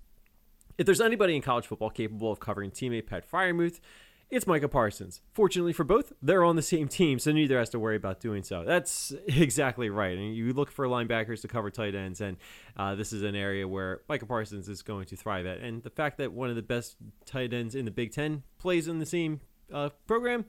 If 0.78 0.86
there's 0.86 1.02
anybody 1.02 1.36
in 1.36 1.42
college 1.42 1.66
football 1.66 1.90
capable 1.90 2.32
of 2.32 2.40
covering 2.40 2.70
teammate 2.70 3.08
Pat 3.08 3.30
Freiermuth, 3.30 3.80
it's 4.30 4.46
Micah 4.46 4.68
Parsons. 4.68 5.22
Fortunately 5.34 5.74
for 5.74 5.84
both, 5.84 6.14
they're 6.22 6.44
on 6.44 6.56
the 6.56 6.62
same 6.62 6.88
team, 6.88 7.18
so 7.18 7.32
neither 7.32 7.58
has 7.58 7.70
to 7.72 7.80
worry 7.80 7.96
about 7.96 8.20
doing 8.20 8.44
so. 8.44 8.64
That's 8.64 9.12
exactly 9.28 9.90
right. 9.90 10.16
And 10.16 10.36
you 10.36 10.54
look 10.54 10.70
for 10.70 10.86
linebackers 10.86 11.42
to 11.42 11.48
cover 11.48 11.72
tight 11.72 11.96
ends, 11.96 12.22
and 12.22 12.38
uh, 12.76 12.94
this 12.94 13.12
is 13.12 13.24
an 13.24 13.36
area 13.36 13.68
where 13.68 14.02
Micah 14.08 14.28
Parsons 14.28 14.70
is 14.70 14.84
going 14.84 15.06
to 15.08 15.16
thrive 15.16 15.48
at. 15.48 15.60
And 15.60 15.82
the 15.82 15.90
fact 15.90 16.20
that 16.20 16.32
one 16.32 16.52
of 16.52 16.56
the 16.56 16.62
best 16.62 16.98
tight 17.26 17.54
ends 17.54 17.74
in 17.74 17.86
the 17.86 17.92
Big 17.92 18.12
Ten 18.12 18.44
plays 18.60 18.88
in 18.88 19.00
the 19.00 19.06
same 19.06 19.42
uh, 19.74 19.90
program, 20.06 20.46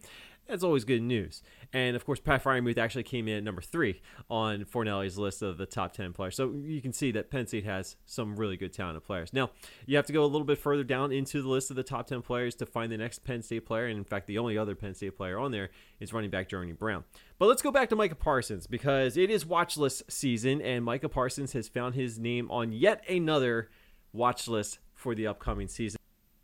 that's 0.48 0.64
always 0.64 0.84
good 0.84 1.02
news. 1.02 1.42
And 1.72 1.94
of 1.94 2.04
course, 2.04 2.20
Pat 2.20 2.42
Freiermuth 2.42 2.78
actually 2.78 3.02
came 3.02 3.28
in 3.28 3.36
at 3.36 3.44
number 3.44 3.60
three 3.60 4.00
on 4.30 4.64
Fornelli's 4.64 5.18
list 5.18 5.42
of 5.42 5.58
the 5.58 5.66
top 5.66 5.92
10 5.92 6.12
players. 6.12 6.36
So 6.36 6.52
you 6.64 6.80
can 6.80 6.92
see 6.92 7.12
that 7.12 7.30
Penn 7.30 7.46
State 7.46 7.64
has 7.64 7.96
some 8.06 8.36
really 8.36 8.56
good 8.56 8.72
talented 8.72 9.04
players. 9.04 9.32
Now, 9.32 9.50
you 9.86 9.96
have 9.96 10.06
to 10.06 10.12
go 10.12 10.24
a 10.24 10.26
little 10.26 10.46
bit 10.46 10.58
further 10.58 10.84
down 10.84 11.12
into 11.12 11.42
the 11.42 11.48
list 11.48 11.70
of 11.70 11.76
the 11.76 11.82
top 11.82 12.06
10 12.06 12.22
players 12.22 12.54
to 12.56 12.66
find 12.66 12.90
the 12.90 12.96
next 12.96 13.20
Penn 13.20 13.42
State 13.42 13.66
player. 13.66 13.86
And 13.86 13.98
in 13.98 14.04
fact, 14.04 14.26
the 14.26 14.38
only 14.38 14.56
other 14.56 14.74
Penn 14.74 14.94
State 14.94 15.16
player 15.16 15.38
on 15.38 15.52
there 15.52 15.70
is 16.00 16.12
running 16.12 16.30
back 16.30 16.48
Journey 16.48 16.72
Brown. 16.72 17.04
But 17.38 17.46
let's 17.46 17.62
go 17.62 17.70
back 17.70 17.90
to 17.90 17.96
Micah 17.96 18.14
Parsons 18.14 18.66
because 18.66 19.16
it 19.16 19.30
is 19.30 19.44
watch 19.46 19.76
list 19.76 20.10
season, 20.10 20.60
and 20.62 20.84
Micah 20.84 21.08
Parsons 21.08 21.52
has 21.52 21.68
found 21.68 21.94
his 21.94 22.18
name 22.18 22.50
on 22.50 22.72
yet 22.72 23.08
another 23.08 23.70
watch 24.12 24.48
list 24.48 24.78
for 24.94 25.14
the 25.14 25.26
upcoming 25.26 25.68
season. 25.68 25.98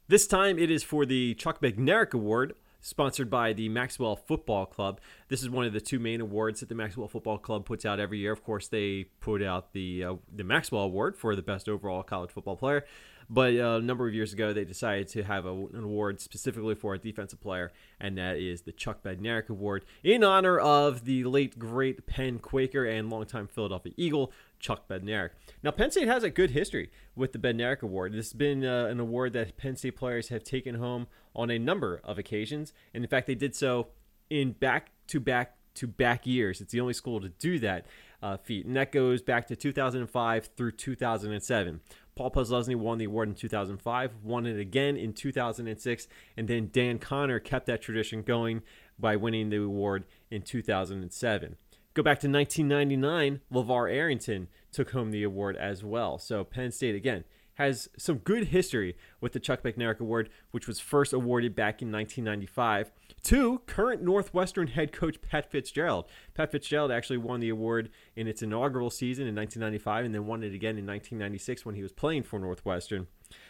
This 0.06 0.26
time 0.26 0.58
it 0.58 0.70
is 0.70 0.82
for 0.82 1.06
the 1.06 1.34
Chuck 1.34 1.61
Bednarik 1.62 2.12
Award, 2.12 2.54
sponsored 2.85 3.31
by 3.31 3.55
the 3.55 3.69
Maxwell 3.71 4.14
Football 4.14 4.67
Club. 4.67 5.00
This 5.29 5.43
is 5.43 5.49
one 5.49 5.64
of 5.64 5.73
the 5.73 5.81
two 5.81 5.99
main 5.99 6.21
awards 6.21 6.61
that 6.61 6.69
the 6.69 6.75
Maxwell 6.75 7.09
Football 7.09 7.38
Club 7.38 7.64
puts 7.64 7.87
out 7.87 7.99
every 7.99 8.19
year. 8.19 8.31
Of 8.31 8.45
course, 8.45 8.69
they 8.69 9.05
put 9.21 9.43
out 9.43 9.73
the 9.73 10.05
uh, 10.05 10.14
the 10.31 10.45
Maxwell 10.45 10.83
Award 10.83 11.17
for 11.17 11.35
the 11.35 11.43
best 11.43 11.69
overall 11.69 12.03
college 12.03 12.31
football 12.31 12.57
player. 12.57 12.85
But 13.31 13.55
uh, 13.57 13.79
a 13.79 13.81
number 13.81 14.07
of 14.07 14.12
years 14.12 14.35
ago, 14.35 14.53
they 14.53 14.67
decided 14.67 15.09
to 15.09 15.23
have 15.23 15.47
a, 15.47 15.53
an 15.53 15.83
award 15.83 16.21
specifically 16.21 16.75
for 16.75 16.93
a 16.93 16.99
defensive 16.99 17.41
player, 17.41 17.73
and 17.99 18.19
that 18.19 18.37
is 18.37 18.62
the 18.62 18.73
Chuck 18.73 19.03
Bednarik 19.03 19.49
Award 19.49 19.87
in 20.03 20.23
honor 20.23 20.59
of 20.59 21.07
the 21.07 21.25
late 21.25 21.59
great 21.59 22.07
Penn 22.07 22.38
Quaker 22.38 22.85
and 22.85 23.09
longtime 23.09 23.49
Philadelphia 23.49 23.95
Eagle 23.97 24.31
Chuck 24.59 24.87
Bednarik. 24.88 25.31
Now, 25.62 25.71
Penn 25.71 25.91
State 25.91 26.09
has 26.09 26.23
a 26.23 26.31
good 26.31 26.50
history 26.50 26.91
with 27.17 27.33
the 27.33 27.38
Bednarik 27.38 27.81
Award. 27.81 28.12
This 28.12 28.26
has 28.26 28.33
been 28.35 28.62
uh, 28.62 28.87
an 28.87 29.00
award 29.00 29.33
that 29.33 29.57
Penn 29.57 29.76
State 29.76 29.97
players 29.97 30.29
have 30.29 30.45
taken 30.45 30.75
home 30.75 31.07
on 31.35 31.50
a 31.50 31.59
number 31.59 32.00
of 32.05 32.19
occasions, 32.19 32.73
and 32.93 33.05
in 33.05 33.09
fact, 33.09 33.26
they 33.26 33.35
did 33.35 33.55
so 33.55 33.88
in 34.31 34.53
back 34.53 34.91
to 35.09 35.21
back 35.21 35.57
to 35.75 35.87
back 35.87 36.26
years. 36.26 36.61
It's 36.61 36.73
the 36.73 36.81
only 36.81 36.95
school 36.95 37.21
to 37.21 37.29
do 37.29 37.59
that 37.59 37.87
uh, 38.23 38.37
feat, 38.37 38.67
and 38.67 38.76
that 38.76 38.93
goes 38.93 39.23
back 39.23 39.47
to 39.49 39.57
2005 39.57 40.50
through 40.57 40.73
2007. 40.73 41.81
Paul 42.14 42.31
Posluszny 42.31 42.76
won 42.76 42.99
the 42.99 43.07
award 43.07 43.29
in 43.29 43.35
2005, 43.35 44.12
won 44.23 44.47
it 44.47 44.59
again 44.59 44.97
in 44.97 45.12
2006, 45.12 46.07
and 46.37 46.49
then 46.49 46.71
Dan 46.73 46.99
Connor 46.99 47.41
kept 47.41 47.67
that 47.67 47.83
tradition 47.83 48.23
going 48.23 48.62
by 48.99 49.17
winning 49.17 49.50
the 49.50 49.62
award 49.62 50.05
in 50.31 50.43
2007. 50.43 51.57
Go 51.95 52.03
back 52.03 52.21
to 52.21 52.29
1999, 52.29 53.41
LeVar 53.53 53.93
Arrington 53.93 54.49
took 54.73 54.91
home 54.91 55.11
the 55.11 55.23
award 55.23 55.57
as 55.57 55.85
well. 55.85 56.19
So 56.19 56.45
Penn 56.45 56.73
State, 56.73 56.95
again, 56.95 57.25
has 57.54 57.88
some 57.96 58.18
good 58.18 58.49
history 58.49 58.96
with 59.20 59.32
the 59.32 59.40
Chuck 59.40 59.62
Bednarik 59.62 60.00
Award, 60.00 60.28
which 60.50 60.66
was 60.66 60.80
first 60.80 61.12
awarded 61.12 61.54
back 61.54 61.80
in 61.80 61.90
1995 61.90 62.90
to 63.25 63.61
current 63.66 64.02
Northwestern 64.02 64.68
head 64.68 64.92
coach 64.92 65.20
Pat 65.23 65.50
Fitzgerald. 65.50 66.06
Pat 66.34 66.52
Fitzgerald 66.52 66.90
actually 66.90 67.18
won 67.18 67.40
the 67.40 67.49
award 67.49 67.90
in 68.16 68.28
its 68.28 68.42
inaugural 68.42 68.90
season 68.90 69.26
in 69.26 69.34
1995 69.34 70.04
and 70.04 70.14
then 70.14 70.26
won 70.26 70.42
it 70.42 70.54
again 70.54 70.76
in 70.78 70.87
1996 70.87 71.64
when 71.64 71.75
he 71.75 71.82
was 71.82 71.92
playing 71.92 72.23
for 72.23 72.38
Northwestern. 72.38 73.06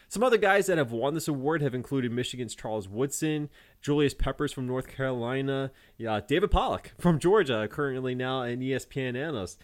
Some 0.08 0.23
other 0.23 0.38
guys 0.38 0.66
that 0.66 0.78
have 0.78 0.92
won 0.92 1.14
this 1.14 1.28
award 1.28 1.61
have 1.62 1.75
included 1.75 2.12
Michigan's 2.12 2.54
Charles 2.54 2.88
Woodson, 2.88 3.49
Julius 3.82 4.14
Peppers 4.14 4.52
from 4.52 4.66
North 4.66 4.87
Carolina, 4.87 5.73
yeah, 5.99 6.20
David 6.26 6.50
Pollack 6.50 6.92
from 6.99 7.18
Georgia, 7.18 7.68
currently 7.70 8.14
now 8.14 8.42
an 8.42 8.61
ESPN 8.61 9.16
analyst. 9.16 9.61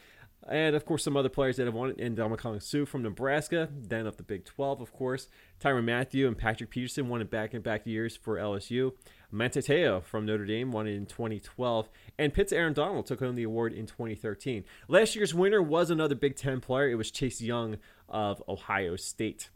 And 0.51 0.75
of 0.75 0.85
course, 0.85 1.05
some 1.05 1.17
other 1.17 1.29
players 1.29 1.57
that 1.57 1.67
have 1.67 1.75
won 1.75 1.91
it, 1.91 2.01
and 2.01 2.19
Ndamukong 2.19 2.61
Suh 2.61 2.85
from 2.85 3.05
Nebraska, 3.05 3.69
then 3.73 4.05
of 4.05 4.17
the 4.17 4.25
Big 4.25 4.45
12, 4.45 4.81
of 4.81 4.93
course. 4.93 5.29
Tyrann 5.61 5.85
Mathieu 5.85 6.27
and 6.27 6.37
Patrick 6.37 6.71
Peterson 6.71 7.09
won 7.09 7.21
it 7.21 7.31
back 7.31 7.55
in 7.55 7.63
back 7.63 7.87
years 7.87 8.17
for 8.17 8.37
LSU. 8.37 8.93
Manti 9.31 9.61
Te'o 9.61 10.03
from 10.03 10.27
Notre 10.27 10.45
Dame 10.45 10.73
won 10.73 10.89
it 10.89 10.95
in 10.95 11.07
2012. 11.07 11.89
And 12.19 12.35
Pitt's 12.35 12.53
Aaron 12.53 12.73
Donald 12.73 13.07
took 13.07 13.21
home 13.21 13.37
the 13.37 13.45
award 13.45 13.73
in 13.73 13.87
2013. 13.87 14.65
Last 14.89 15.15
year's 15.15 15.33
winner 15.33 15.63
was 15.63 15.89
another 15.89 16.17
Big 16.17 16.35
Ten 16.35 16.61
player. 16.61 16.91
It 16.91 16.97
was 16.97 17.13
Chase 17.13 17.41
Young 17.41 17.77
of 18.09 18.43
Ohio 18.49 18.97
State. 18.97 19.51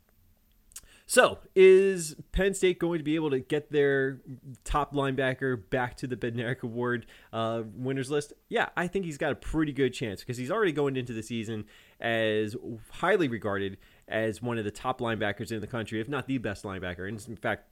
So, 1.07 1.39
is 1.55 2.17
Penn 2.33 2.55
State 2.55 2.79
going 2.79 2.99
to 2.99 3.05
be 3.05 3.15
able 3.15 3.31
to 3.31 3.39
get 3.39 3.71
their 3.71 4.21
top 4.65 4.95
linebacker 4.95 5.69
back 5.69 5.99
to 5.99 6.07
the 6.07 6.17
Bednarik 6.17 6.63
Award 6.63 7.05
uh, 7.31 7.63
winners 7.75 8.11
list? 8.11 8.33
Yeah, 8.49 8.71
I 8.75 8.87
think 8.87 9.05
he's 9.05 9.19
got 9.19 9.31
a 9.31 9.35
pretty 9.35 9.73
good 9.73 9.93
chance 9.93 10.21
because 10.21 10.39
he's 10.39 10.51
already 10.51 10.73
going 10.73 10.97
into 10.97 11.13
the 11.13 11.23
season 11.23 11.67
as 12.01 12.57
highly 12.91 13.29
regarded 13.29 13.77
as 14.09 14.41
one 14.41 14.57
of 14.57 14.65
the 14.65 14.71
top 14.71 15.01
linebackers 15.01 15.53
in 15.53 15.61
the 15.61 15.67
country, 15.67 16.01
if 16.01 16.09
not 16.09 16.27
the 16.27 16.39
best 16.39 16.65
linebacker. 16.65 17.07
And 17.07 17.23
in 17.29 17.37
fact, 17.37 17.69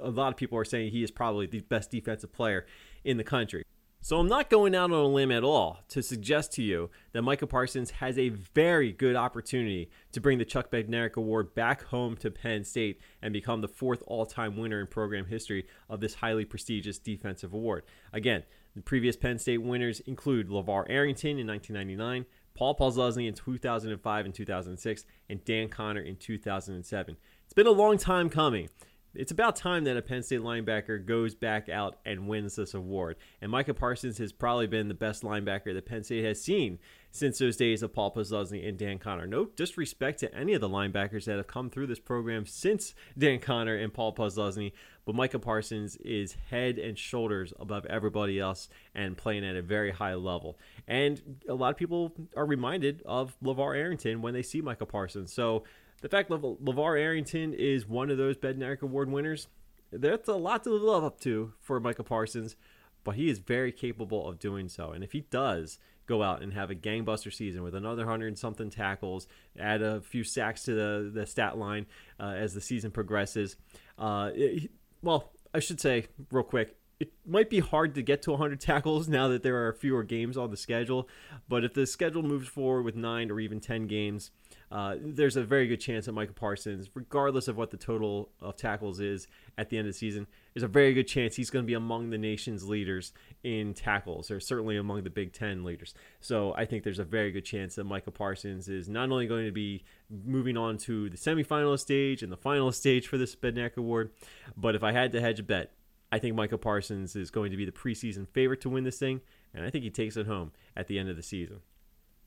a 0.00 0.10
lot 0.10 0.28
of 0.28 0.36
people 0.36 0.56
are 0.56 0.64
saying 0.64 0.92
he 0.92 1.02
is 1.02 1.10
probably 1.10 1.46
the 1.46 1.60
best 1.60 1.90
defensive 1.90 2.32
player 2.32 2.66
in 3.04 3.16
the 3.16 3.24
country. 3.24 3.64
So 4.02 4.18
I'm 4.18 4.28
not 4.28 4.48
going 4.48 4.74
out 4.74 4.90
on 4.90 4.98
a 4.98 5.04
limb 5.06 5.30
at 5.30 5.44
all 5.44 5.80
to 5.88 6.02
suggest 6.02 6.52
to 6.54 6.62
you 6.62 6.88
that 7.12 7.20
Michael 7.20 7.48
Parsons 7.48 7.90
has 7.90 8.18
a 8.18 8.30
very 8.30 8.92
good 8.92 9.14
opportunity 9.14 9.90
to 10.12 10.22
bring 10.22 10.38
the 10.38 10.44
Chuck 10.46 10.70
Bednarik 10.70 11.16
Award 11.16 11.54
back 11.54 11.84
home 11.84 12.16
to 12.16 12.30
Penn 12.30 12.64
State 12.64 12.98
and 13.20 13.30
become 13.30 13.60
the 13.60 13.68
fourth 13.68 14.02
all-time 14.06 14.56
winner 14.56 14.80
in 14.80 14.86
program 14.86 15.26
history 15.26 15.66
of 15.90 16.00
this 16.00 16.14
highly 16.14 16.46
prestigious 16.46 16.98
defensive 16.98 17.52
award. 17.52 17.84
Again, 18.10 18.44
the 18.74 18.80
previous 18.80 19.16
Penn 19.16 19.38
State 19.38 19.62
winners 19.62 20.00
include 20.00 20.48
LeVar 20.48 20.86
Arrington 20.88 21.38
in 21.38 21.46
1999, 21.46 22.24
Paul 22.54 22.74
Posluszny 22.76 23.28
in 23.28 23.34
2005 23.34 24.24
and 24.24 24.34
2006, 24.34 25.04
and 25.28 25.44
Dan 25.44 25.68
Connor 25.68 26.00
in 26.00 26.16
2007. 26.16 27.16
It's 27.44 27.52
been 27.52 27.66
a 27.66 27.70
long 27.70 27.98
time 27.98 28.30
coming 28.30 28.70
it's 29.14 29.32
about 29.32 29.56
time 29.56 29.84
that 29.84 29.96
a 29.96 30.02
Penn 30.02 30.22
State 30.22 30.40
linebacker 30.40 31.04
goes 31.04 31.34
back 31.34 31.68
out 31.68 31.98
and 32.06 32.28
wins 32.28 32.56
this 32.56 32.74
award. 32.74 33.16
And 33.40 33.50
Micah 33.50 33.74
Parsons 33.74 34.18
has 34.18 34.32
probably 34.32 34.68
been 34.68 34.88
the 34.88 34.94
best 34.94 35.22
linebacker 35.22 35.74
that 35.74 35.86
Penn 35.86 36.04
State 36.04 36.24
has 36.24 36.40
seen 36.40 36.78
since 37.10 37.38
those 37.38 37.56
days 37.56 37.82
of 37.82 37.92
Paul 37.92 38.14
Posluszny 38.14 38.68
and 38.68 38.78
Dan 38.78 38.98
Connor. 38.98 39.26
No 39.26 39.46
disrespect 39.46 40.20
to 40.20 40.32
any 40.32 40.54
of 40.54 40.60
the 40.60 40.68
linebackers 40.68 41.24
that 41.24 41.38
have 41.38 41.48
come 41.48 41.70
through 41.70 41.88
this 41.88 41.98
program 41.98 42.46
since 42.46 42.94
Dan 43.18 43.40
Connor 43.40 43.74
and 43.74 43.92
Paul 43.92 44.14
Posluszny, 44.14 44.72
but 45.04 45.16
Micah 45.16 45.40
Parsons 45.40 45.96
is 45.96 46.36
head 46.50 46.78
and 46.78 46.96
shoulders 46.96 47.52
above 47.58 47.86
everybody 47.86 48.38
else 48.38 48.68
and 48.94 49.16
playing 49.16 49.44
at 49.44 49.56
a 49.56 49.62
very 49.62 49.90
high 49.90 50.14
level. 50.14 50.56
And 50.86 51.40
a 51.48 51.54
lot 51.54 51.70
of 51.70 51.76
people 51.76 52.12
are 52.36 52.46
reminded 52.46 53.02
of 53.04 53.36
LeVar 53.42 53.76
Arrington 53.76 54.22
when 54.22 54.34
they 54.34 54.42
see 54.42 54.60
Micah 54.60 54.86
Parsons. 54.86 55.32
So 55.32 55.64
the 56.00 56.08
fact 56.08 56.30
that 56.30 56.40
LeVar 56.40 56.98
Arrington 56.98 57.54
is 57.54 57.86
one 57.86 58.10
of 58.10 58.18
those 58.18 58.36
Bednarik 58.36 58.82
Award 58.82 59.10
winners, 59.10 59.48
that's 59.92 60.28
a 60.28 60.34
lot 60.34 60.64
to 60.64 60.70
live 60.70 61.04
up 61.04 61.20
to 61.20 61.52
for 61.60 61.80
Micah 61.80 62.04
Parsons, 62.04 62.56
but 63.04 63.16
he 63.16 63.28
is 63.28 63.38
very 63.38 63.72
capable 63.72 64.28
of 64.28 64.38
doing 64.38 64.68
so. 64.68 64.92
And 64.92 65.02
if 65.04 65.12
he 65.12 65.22
does 65.30 65.78
go 66.06 66.22
out 66.22 66.42
and 66.42 66.52
have 66.52 66.70
a 66.70 66.74
gangbuster 66.74 67.32
season 67.32 67.62
with 67.62 67.74
another 67.74 68.06
hundred 68.06 68.28
and 68.28 68.38
something 68.38 68.70
tackles, 68.70 69.26
add 69.58 69.82
a 69.82 70.00
few 70.00 70.24
sacks 70.24 70.64
to 70.64 70.74
the, 70.74 71.10
the 71.12 71.26
stat 71.26 71.58
line 71.58 71.86
uh, 72.18 72.34
as 72.36 72.54
the 72.54 72.60
season 72.60 72.90
progresses, 72.90 73.56
uh, 73.98 74.30
it, 74.34 74.70
well, 75.02 75.32
I 75.54 75.60
should 75.60 75.80
say 75.80 76.06
real 76.30 76.44
quick, 76.44 76.76
it 76.98 77.12
might 77.26 77.48
be 77.48 77.60
hard 77.60 77.94
to 77.94 78.02
get 78.02 78.22
to 78.22 78.30
100 78.30 78.60
tackles 78.60 79.08
now 79.08 79.28
that 79.28 79.42
there 79.42 79.66
are 79.66 79.72
fewer 79.72 80.02
games 80.02 80.36
on 80.36 80.50
the 80.50 80.56
schedule. 80.56 81.08
But 81.48 81.64
if 81.64 81.74
the 81.74 81.86
schedule 81.86 82.22
moves 82.22 82.48
forward 82.48 82.82
with 82.82 82.96
nine 82.96 83.30
or 83.30 83.40
even 83.40 83.60
10 83.60 83.86
games, 83.86 84.30
uh, 84.70 84.94
there's 85.00 85.36
a 85.36 85.42
very 85.42 85.66
good 85.66 85.80
chance 85.80 86.06
that 86.06 86.12
Michael 86.12 86.34
Parsons, 86.34 86.88
regardless 86.94 87.48
of 87.48 87.56
what 87.56 87.70
the 87.70 87.76
total 87.76 88.30
of 88.40 88.56
tackles 88.56 89.00
is 89.00 89.26
at 89.58 89.68
the 89.68 89.76
end 89.76 89.88
of 89.88 89.92
the 89.92 89.98
season, 89.98 90.28
there's 90.54 90.62
a 90.62 90.68
very 90.68 90.94
good 90.94 91.08
chance 91.08 91.34
he's 91.34 91.50
going 91.50 91.64
to 91.64 91.66
be 91.66 91.74
among 91.74 92.10
the 92.10 92.18
nation's 92.18 92.68
leaders 92.68 93.12
in 93.42 93.74
tackles, 93.74 94.30
or 94.30 94.38
certainly 94.38 94.76
among 94.76 95.02
the 95.02 95.10
Big 95.10 95.32
Ten 95.32 95.64
leaders. 95.64 95.92
So 96.20 96.54
I 96.56 96.66
think 96.66 96.84
there's 96.84 97.00
a 97.00 97.04
very 97.04 97.32
good 97.32 97.44
chance 97.44 97.74
that 97.74 97.84
Michael 97.84 98.12
Parsons 98.12 98.68
is 98.68 98.88
not 98.88 99.10
only 99.10 99.26
going 99.26 99.46
to 99.46 99.52
be 99.52 99.82
moving 100.08 100.56
on 100.56 100.78
to 100.78 101.10
the 101.10 101.16
semifinal 101.16 101.76
stage 101.76 102.22
and 102.22 102.30
the 102.30 102.36
final 102.36 102.70
stage 102.70 103.08
for 103.08 103.18
this 103.18 103.34
Bednarik 103.34 103.76
Award, 103.76 104.12
but 104.56 104.76
if 104.76 104.84
I 104.84 104.92
had 104.92 105.10
to 105.12 105.20
hedge 105.20 105.40
a 105.40 105.44
bet, 105.44 105.72
I 106.12 106.18
think 106.18 106.36
Michael 106.36 106.58
Parsons 106.58 107.16
is 107.16 107.30
going 107.30 107.50
to 107.50 107.56
be 107.56 107.64
the 107.64 107.72
preseason 107.72 108.28
favorite 108.28 108.60
to 108.62 108.68
win 108.68 108.84
this 108.84 108.98
thing, 108.98 109.20
and 109.52 109.64
I 109.64 109.70
think 109.70 109.82
he 109.82 109.90
takes 109.90 110.16
it 110.16 110.26
home 110.26 110.52
at 110.76 110.86
the 110.86 110.98
end 110.98 111.08
of 111.08 111.16
the 111.16 111.22
season. 111.22 111.60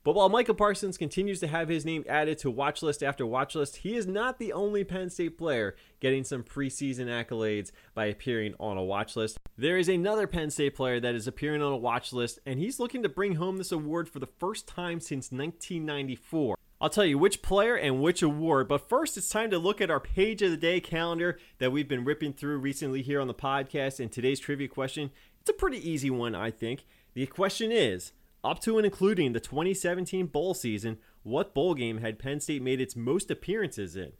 But 0.04 0.14
while 0.14 0.28
Michael 0.28 0.54
Parsons 0.54 0.98
continues 0.98 1.40
to 1.40 1.46
have 1.46 1.70
his 1.70 1.86
name 1.86 2.04
added 2.06 2.36
to 2.38 2.50
watch 2.50 2.82
list 2.82 3.02
after 3.02 3.24
watch 3.24 3.54
list, 3.54 3.76
he 3.76 3.96
is 3.96 4.06
not 4.06 4.38
the 4.38 4.52
only 4.52 4.84
Penn 4.84 5.08
State 5.08 5.38
player 5.38 5.74
getting 5.98 6.24
some 6.24 6.42
preseason 6.42 7.06
accolades 7.06 7.72
by 7.94 8.04
appearing 8.04 8.54
on 8.60 8.76
a 8.76 8.84
watch 8.84 9.16
list. 9.16 9.38
There 9.56 9.78
is 9.78 9.88
another 9.88 10.26
Penn 10.26 10.50
State 10.50 10.76
player 10.76 11.00
that 11.00 11.14
is 11.14 11.26
appearing 11.26 11.62
on 11.62 11.72
a 11.72 11.76
watch 11.78 12.12
list, 12.12 12.38
and 12.44 12.58
he's 12.58 12.78
looking 12.78 13.02
to 13.02 13.08
bring 13.08 13.36
home 13.36 13.56
this 13.56 13.72
award 13.72 14.10
for 14.10 14.18
the 14.18 14.28
first 14.38 14.68
time 14.68 15.00
since 15.00 15.32
1994. 15.32 16.58
I'll 16.82 16.90
tell 16.90 17.06
you 17.06 17.16
which 17.16 17.40
player 17.40 17.74
and 17.74 18.02
which 18.02 18.20
award, 18.20 18.68
but 18.68 18.90
first 18.90 19.16
it's 19.16 19.30
time 19.30 19.50
to 19.52 19.58
look 19.58 19.80
at 19.80 19.90
our 19.90 20.00
page 20.00 20.42
of 20.42 20.50
the 20.50 20.58
day 20.58 20.80
calendar 20.80 21.38
that 21.56 21.72
we've 21.72 21.88
been 21.88 22.04
ripping 22.04 22.34
through 22.34 22.58
recently 22.58 23.00
here 23.00 23.22
on 23.22 23.26
the 23.26 23.32
podcast. 23.32 24.00
And 24.00 24.12
today's 24.12 24.38
trivia 24.38 24.68
question, 24.68 25.10
it's 25.40 25.48
a 25.48 25.54
pretty 25.54 25.78
easy 25.78 26.10
one, 26.10 26.34
I 26.34 26.50
think. 26.50 26.84
The 27.14 27.24
question 27.24 27.72
is 27.72 28.12
up 28.44 28.60
to 28.60 28.76
and 28.76 28.84
including 28.84 29.32
the 29.32 29.40
2017 29.40 30.26
bowl 30.26 30.54
season, 30.54 30.98
what 31.22 31.54
bowl 31.54 31.74
game 31.74 31.98
had 31.98 32.18
Penn 32.18 32.40
State 32.40 32.62
made 32.62 32.80
its 32.80 32.94
most 32.94 33.30
appearances 33.30 33.96
in? 33.96 34.12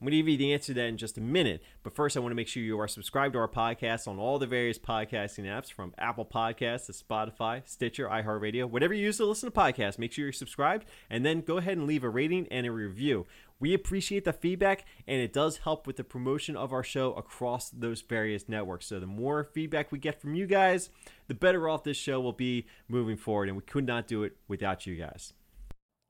I'm 0.00 0.04
going 0.04 0.12
to 0.12 0.18
give 0.18 0.28
you 0.28 0.36
the 0.36 0.52
answer 0.54 0.68
to 0.68 0.74
that 0.74 0.86
in 0.86 0.96
just 0.96 1.18
a 1.18 1.20
minute. 1.20 1.60
But 1.82 1.96
first, 1.96 2.16
I 2.16 2.20
want 2.20 2.30
to 2.30 2.36
make 2.36 2.46
sure 2.46 2.62
you 2.62 2.78
are 2.78 2.86
subscribed 2.86 3.32
to 3.32 3.40
our 3.40 3.48
podcast 3.48 4.06
on 4.06 4.16
all 4.16 4.38
the 4.38 4.46
various 4.46 4.78
podcasting 4.78 5.44
apps 5.44 5.72
from 5.72 5.92
Apple 5.98 6.24
Podcasts 6.24 6.86
to 6.86 6.92
Spotify, 6.92 7.62
Stitcher, 7.64 8.06
iHeartRadio, 8.06 8.70
whatever 8.70 8.94
you 8.94 9.06
use 9.06 9.16
to 9.16 9.26
listen 9.26 9.50
to 9.50 9.58
podcasts. 9.58 9.98
Make 9.98 10.12
sure 10.12 10.24
you're 10.24 10.32
subscribed 10.32 10.86
and 11.10 11.26
then 11.26 11.40
go 11.40 11.56
ahead 11.56 11.76
and 11.76 11.86
leave 11.88 12.04
a 12.04 12.08
rating 12.08 12.46
and 12.48 12.64
a 12.64 12.70
review. 12.70 13.26
We 13.60 13.74
appreciate 13.74 14.24
the 14.24 14.32
feedback 14.32 14.84
and 15.06 15.20
it 15.20 15.32
does 15.32 15.58
help 15.58 15.86
with 15.86 15.96
the 15.96 16.04
promotion 16.04 16.56
of 16.56 16.72
our 16.72 16.84
show 16.84 17.12
across 17.14 17.70
those 17.70 18.02
various 18.02 18.48
networks. 18.48 18.86
So 18.86 19.00
the 19.00 19.06
more 19.06 19.44
feedback 19.44 19.90
we 19.90 19.98
get 19.98 20.20
from 20.20 20.34
you 20.34 20.46
guys, 20.46 20.90
the 21.26 21.34
better 21.34 21.68
off 21.68 21.82
this 21.82 21.96
show 21.96 22.20
will 22.20 22.32
be 22.32 22.66
moving 22.88 23.16
forward. 23.16 23.48
And 23.48 23.56
we 23.56 23.64
could 23.64 23.86
not 23.86 24.06
do 24.06 24.22
it 24.22 24.36
without 24.46 24.86
you 24.86 24.94
guys. 24.94 25.32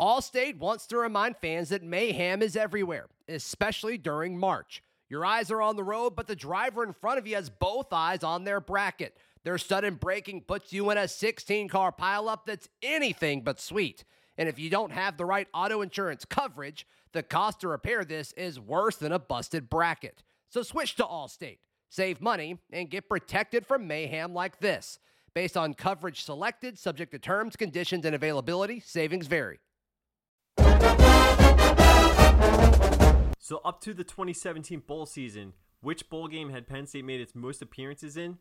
Allstate 0.01 0.59
wants 0.59 0.87
to 0.89 0.99
remind 0.99 1.37
fans 1.39 1.71
that 1.71 1.83
mayhem 1.83 2.43
is 2.43 2.55
everywhere, 2.55 3.09
especially 3.29 3.99
during 3.99 4.39
March. 4.39 4.83
Your 5.09 5.25
eyes 5.25 5.51
are 5.51 5.63
on 5.63 5.77
the 5.77 5.83
road, 5.83 6.15
but 6.15 6.27
the 6.27 6.37
driver 6.37 6.85
in 6.85 6.93
front 6.93 7.19
of 7.19 7.27
you 7.27 7.35
has 7.35 7.49
both 7.49 7.93
eyes 7.93 8.23
on 8.23 8.45
their 8.45 8.61
bracket. 8.61 9.17
Their 9.43 9.59
sudden 9.59 9.95
braking 9.95 10.43
puts 10.43 10.73
you 10.73 10.91
in 10.91 10.99
a 10.99 11.09
16 11.09 11.69
car 11.69 11.93
pileup 11.93 12.41
that's 12.47 12.69
anything 12.83 13.41
but 13.41 13.59
sweet. 13.59 14.05
And 14.39 14.49
if 14.49 14.59
you 14.59 14.71
don't 14.71 14.93
have 14.93 15.17
the 15.17 15.25
right 15.25 15.49
auto 15.53 15.83
insurance 15.83 16.25
coverage, 16.25 16.87
the 17.13 17.25
cost 17.25 17.61
to 17.61 17.69
repair 17.69 18.05
this 18.05 18.33
is 18.33 18.61
worse 18.61 18.97
than 18.97 19.11
a 19.11 19.19
busted 19.19 19.69
bracket. 19.69 20.23
So 20.49 20.63
switch 20.63 20.95
to 20.97 21.03
Allstate, 21.03 21.59
save 21.91 22.23
money, 22.23 22.59
and 22.73 22.89
get 22.89 23.09
protected 23.09 23.67
from 23.67 23.89
mayhem 23.89 24.33
like 24.33 24.61
this. 24.61 25.01
Based 25.35 25.57
on 25.57 25.75
coverage 25.75 26.23
selected, 26.23 26.79
subject 26.79 27.13
to 27.13 27.19
terms, 27.19 27.57
conditions, 27.57 28.05
and 28.05 28.15
availability, 28.15 28.81
savings 28.81 29.27
vary. 29.27 29.59
So, 33.39 33.61
up 33.65 33.81
to 33.83 33.95
the 33.95 34.05
2017 34.05 34.81
bowl 34.81 35.07
season, 35.07 35.53
which 35.81 36.09
bowl 36.11 36.29
game 36.29 36.51
had 36.51 36.67
Penn 36.67 36.87
State 36.87 37.05
made 37.05 37.21
its 37.21 37.35
most 37.35 37.63
appearances 37.63 38.17
in? 38.17 38.39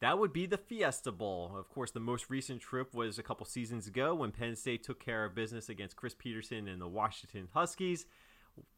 That 0.00 0.18
would 0.18 0.32
be 0.32 0.46
the 0.46 0.58
Fiesta 0.58 1.10
Bowl. 1.10 1.52
Of 1.56 1.68
course, 1.68 1.90
the 1.90 2.00
most 2.00 2.30
recent 2.30 2.60
trip 2.60 2.94
was 2.94 3.18
a 3.18 3.22
couple 3.22 3.44
seasons 3.46 3.86
ago 3.86 4.14
when 4.14 4.30
Penn 4.30 4.54
State 4.54 4.84
took 4.84 5.04
care 5.04 5.24
of 5.24 5.34
business 5.34 5.68
against 5.68 5.96
Chris 5.96 6.14
Petersen 6.16 6.68
and 6.68 6.80
the 6.80 6.88
Washington 6.88 7.48
Huskies. 7.52 8.06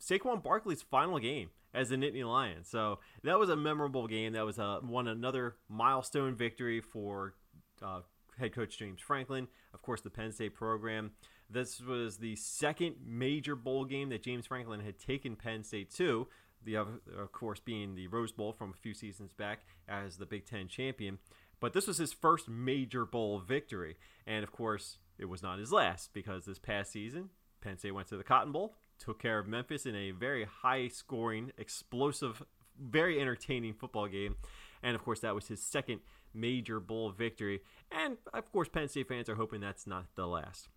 Saquon 0.00 0.42
Barkley's 0.42 0.82
final 0.82 1.18
game 1.18 1.50
as 1.74 1.90
the 1.90 1.96
Nittany 1.96 2.24
Lions. 2.24 2.68
So 2.68 3.00
that 3.22 3.38
was 3.38 3.48
a 3.48 3.56
memorable 3.56 4.06
game. 4.06 4.32
That 4.32 4.44
was 4.44 4.58
a 4.58 4.80
one 4.82 5.08
another 5.08 5.56
milestone 5.68 6.34
victory 6.34 6.80
for 6.80 7.34
uh, 7.82 8.00
head 8.38 8.54
coach 8.54 8.78
James 8.78 9.00
Franklin. 9.00 9.48
Of 9.74 9.82
course, 9.82 10.00
the 10.00 10.10
Penn 10.10 10.32
State 10.32 10.54
program. 10.54 11.12
This 11.48 11.80
was 11.80 12.18
the 12.18 12.36
second 12.36 12.96
major 13.04 13.56
bowl 13.56 13.84
game 13.84 14.08
that 14.10 14.22
James 14.22 14.46
Franklin 14.46 14.80
had 14.80 14.98
taken 14.98 15.36
Penn 15.36 15.64
State 15.64 15.92
to. 15.94 16.28
The 16.64 16.76
other, 16.76 17.00
of 17.18 17.32
course, 17.32 17.60
being 17.60 17.94
the 17.94 18.08
Rose 18.08 18.32
Bowl 18.32 18.52
from 18.52 18.70
a 18.70 18.80
few 18.82 18.94
seasons 18.94 19.32
back 19.32 19.60
as 19.88 20.18
the 20.18 20.26
Big 20.26 20.46
Ten 20.46 20.68
champion. 20.68 21.18
But 21.58 21.72
this 21.72 21.86
was 21.86 21.98
his 21.98 22.12
first 22.12 22.48
major 22.48 23.04
bowl 23.04 23.38
victory. 23.38 23.96
And 24.26 24.42
of 24.42 24.52
course, 24.52 24.98
it 25.18 25.26
was 25.26 25.42
not 25.42 25.58
his 25.58 25.72
last 25.72 26.12
because 26.12 26.44
this 26.44 26.58
past 26.58 26.92
season, 26.92 27.30
Penn 27.60 27.78
State 27.78 27.92
went 27.92 28.08
to 28.08 28.16
the 28.16 28.24
Cotton 28.24 28.52
Bowl, 28.52 28.74
took 28.98 29.20
care 29.20 29.38
of 29.38 29.46
Memphis 29.46 29.86
in 29.86 29.94
a 29.94 30.10
very 30.10 30.44
high 30.44 30.88
scoring, 30.88 31.52
explosive, 31.58 32.42
very 32.78 33.20
entertaining 33.20 33.74
football 33.74 34.06
game. 34.08 34.36
And 34.82 34.94
of 34.94 35.02
course, 35.02 35.20
that 35.20 35.34
was 35.34 35.48
his 35.48 35.62
second 35.62 36.00
major 36.32 36.80
bowl 36.80 37.10
victory. 37.10 37.60
And 37.90 38.16
of 38.32 38.50
course, 38.52 38.68
Penn 38.68 38.88
State 38.88 39.08
fans 39.08 39.28
are 39.28 39.34
hoping 39.34 39.60
that's 39.60 39.86
not 39.86 40.06
the 40.16 40.26
last. 40.26 40.68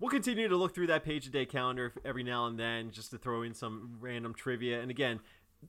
We'll 0.00 0.10
continue 0.10 0.48
to 0.48 0.56
look 0.56 0.74
through 0.74 0.88
that 0.88 1.04
page 1.04 1.26
a 1.26 1.30
day 1.30 1.46
calendar 1.46 1.92
every 2.04 2.24
now 2.24 2.46
and 2.46 2.58
then 2.58 2.90
just 2.90 3.10
to 3.12 3.18
throw 3.18 3.42
in 3.42 3.54
some 3.54 3.98
random 4.00 4.34
trivia. 4.34 4.80
And 4.80 4.90
again, 4.90 5.20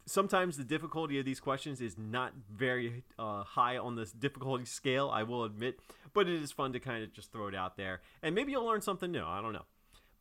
sometimes 0.06 0.58
the 0.58 0.64
difficulty 0.64 1.20
of 1.20 1.26
these 1.26 1.40
questions 1.40 1.80
is 1.80 1.98
not 1.98 2.34
very 2.52 3.04
uh, 3.20 3.44
high 3.44 3.78
on 3.78 3.96
this 3.96 4.12
difficulty 4.12 4.66
scale, 4.66 5.10
I 5.14 5.24
will 5.24 5.44
admit, 5.44 5.80
but 6.14 6.28
it 6.28 6.42
is 6.42 6.52
fun 6.52 6.74
to 6.74 6.80
kind 6.80 7.04
of 7.04 7.14
just 7.14 7.32
throw 7.32 7.48
it 7.48 7.56
out 7.56 7.78
there. 7.78 8.02
And 8.24 8.34
maybe 8.34 8.52
you'll 8.52 8.66
learn 8.66 8.82
something 8.82 9.12
new. 9.12 9.24
I 9.24 9.42
don't 9.42 9.54
know. 9.54 9.66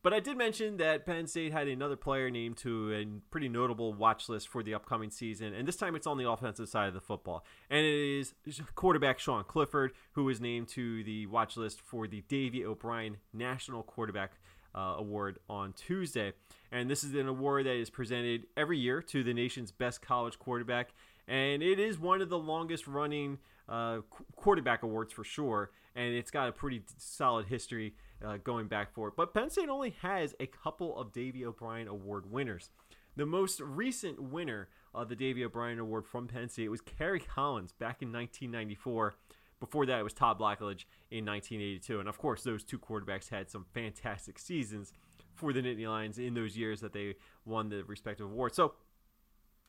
But 0.05 0.13
I 0.13 0.19
did 0.19 0.37
mention 0.37 0.77
that 0.77 1.03
Penn 1.07 1.25
State 1.25 1.51
had 1.51 1.67
another 1.67 1.95
player 1.95 2.29
named 2.29 2.57
to 2.57 2.93
a 2.93 3.07
pretty 3.31 3.49
notable 3.49 3.91
watch 3.91 4.29
list 4.29 4.47
for 4.47 4.61
the 4.61 4.75
upcoming 4.75 5.09
season, 5.09 5.51
and 5.55 5.67
this 5.67 5.77
time 5.77 5.95
it's 5.95 6.05
on 6.05 6.19
the 6.19 6.29
offensive 6.29 6.69
side 6.69 6.87
of 6.87 6.93
the 6.93 7.01
football. 7.01 7.43
And 7.71 7.83
it 7.83 8.19
is 8.45 8.61
quarterback 8.75 9.17
Sean 9.17 9.43
Clifford, 9.45 9.93
who 10.11 10.25
was 10.25 10.39
named 10.39 10.67
to 10.67 11.03
the 11.03 11.25
watch 11.25 11.57
list 11.57 11.81
for 11.81 12.05
the 12.05 12.21
Davey 12.27 12.63
O'Brien 12.63 13.17
National 13.33 13.81
Quarterback 13.81 14.33
uh, 14.75 14.93
Award 14.99 15.39
on 15.49 15.73
Tuesday. 15.73 16.33
And 16.71 16.87
this 16.87 17.03
is 17.03 17.15
an 17.15 17.27
award 17.27 17.65
that 17.65 17.73
is 17.73 17.89
presented 17.89 18.45
every 18.55 18.77
year 18.77 19.01
to 19.01 19.23
the 19.23 19.33
nation's 19.33 19.71
best 19.71 20.03
college 20.03 20.37
quarterback, 20.37 20.93
and 21.27 21.63
it 21.63 21.79
is 21.79 21.97
one 21.97 22.21
of 22.21 22.29
the 22.29 22.37
longest 22.37 22.85
running 22.85 23.39
uh, 23.67 23.99
quarterback 24.35 24.83
awards 24.83 25.13
for 25.13 25.23
sure, 25.23 25.71
and 25.95 26.13
it's 26.13 26.31
got 26.31 26.49
a 26.49 26.51
pretty 26.51 26.83
solid 26.97 27.47
history 27.47 27.95
uh, 28.23 28.37
going 28.43 28.67
back 28.67 28.93
for 28.93 29.07
it. 29.07 29.15
But 29.15 29.33
Penn 29.33 29.49
State 29.49 29.69
only 29.69 29.95
has 30.01 30.35
a 30.39 30.47
couple 30.47 30.97
of 30.99 31.11
Davey 31.11 31.45
O'Brien 31.45 31.87
Award 31.87 32.31
winners. 32.31 32.69
The 33.15 33.25
most 33.25 33.61
recent 33.61 34.21
winner 34.21 34.67
of 34.93 35.09
the 35.09 35.15
Davey 35.15 35.43
O'Brien 35.43 35.79
Award 35.79 36.05
from 36.05 36.27
Penn 36.27 36.49
State 36.49 36.69
was 36.69 36.81
Kerry 36.81 37.19
Collins 37.19 37.71
back 37.71 38.01
in 38.01 38.11
1994. 38.11 39.13
Before 39.59 39.85
that, 39.85 39.99
it 39.99 40.03
was 40.03 40.13
Todd 40.13 40.37
Blackledge 40.37 40.85
in 41.11 41.25
1982. 41.25 41.99
And 41.99 42.09
of 42.09 42.17
course, 42.17 42.43
those 42.43 42.63
two 42.63 42.77
quarterbacks 42.77 43.29
had 43.29 43.49
some 43.49 43.65
fantastic 43.73 44.37
seasons 44.37 44.91
for 45.33 45.53
the 45.53 45.61
Nittany 45.61 45.87
Lions 45.87 46.17
in 46.17 46.33
those 46.33 46.57
years 46.57 46.81
that 46.81 46.93
they 46.93 47.15
won 47.45 47.69
the 47.69 47.83
respective 47.83 48.25
awards. 48.25 48.55
So, 48.55 48.73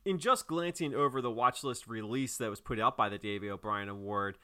in 0.06 0.18
just 0.18 0.46
glancing 0.46 0.94
over 0.94 1.20
the 1.20 1.30
watch 1.30 1.64
list 1.64 1.88
release 1.88 2.36
that 2.36 2.48
was 2.48 2.60
put 2.60 2.78
out 2.78 2.96
by 2.96 3.08
the 3.08 3.18
Davey 3.18 3.50
O'Brien 3.50 3.88
Award, 3.88 4.38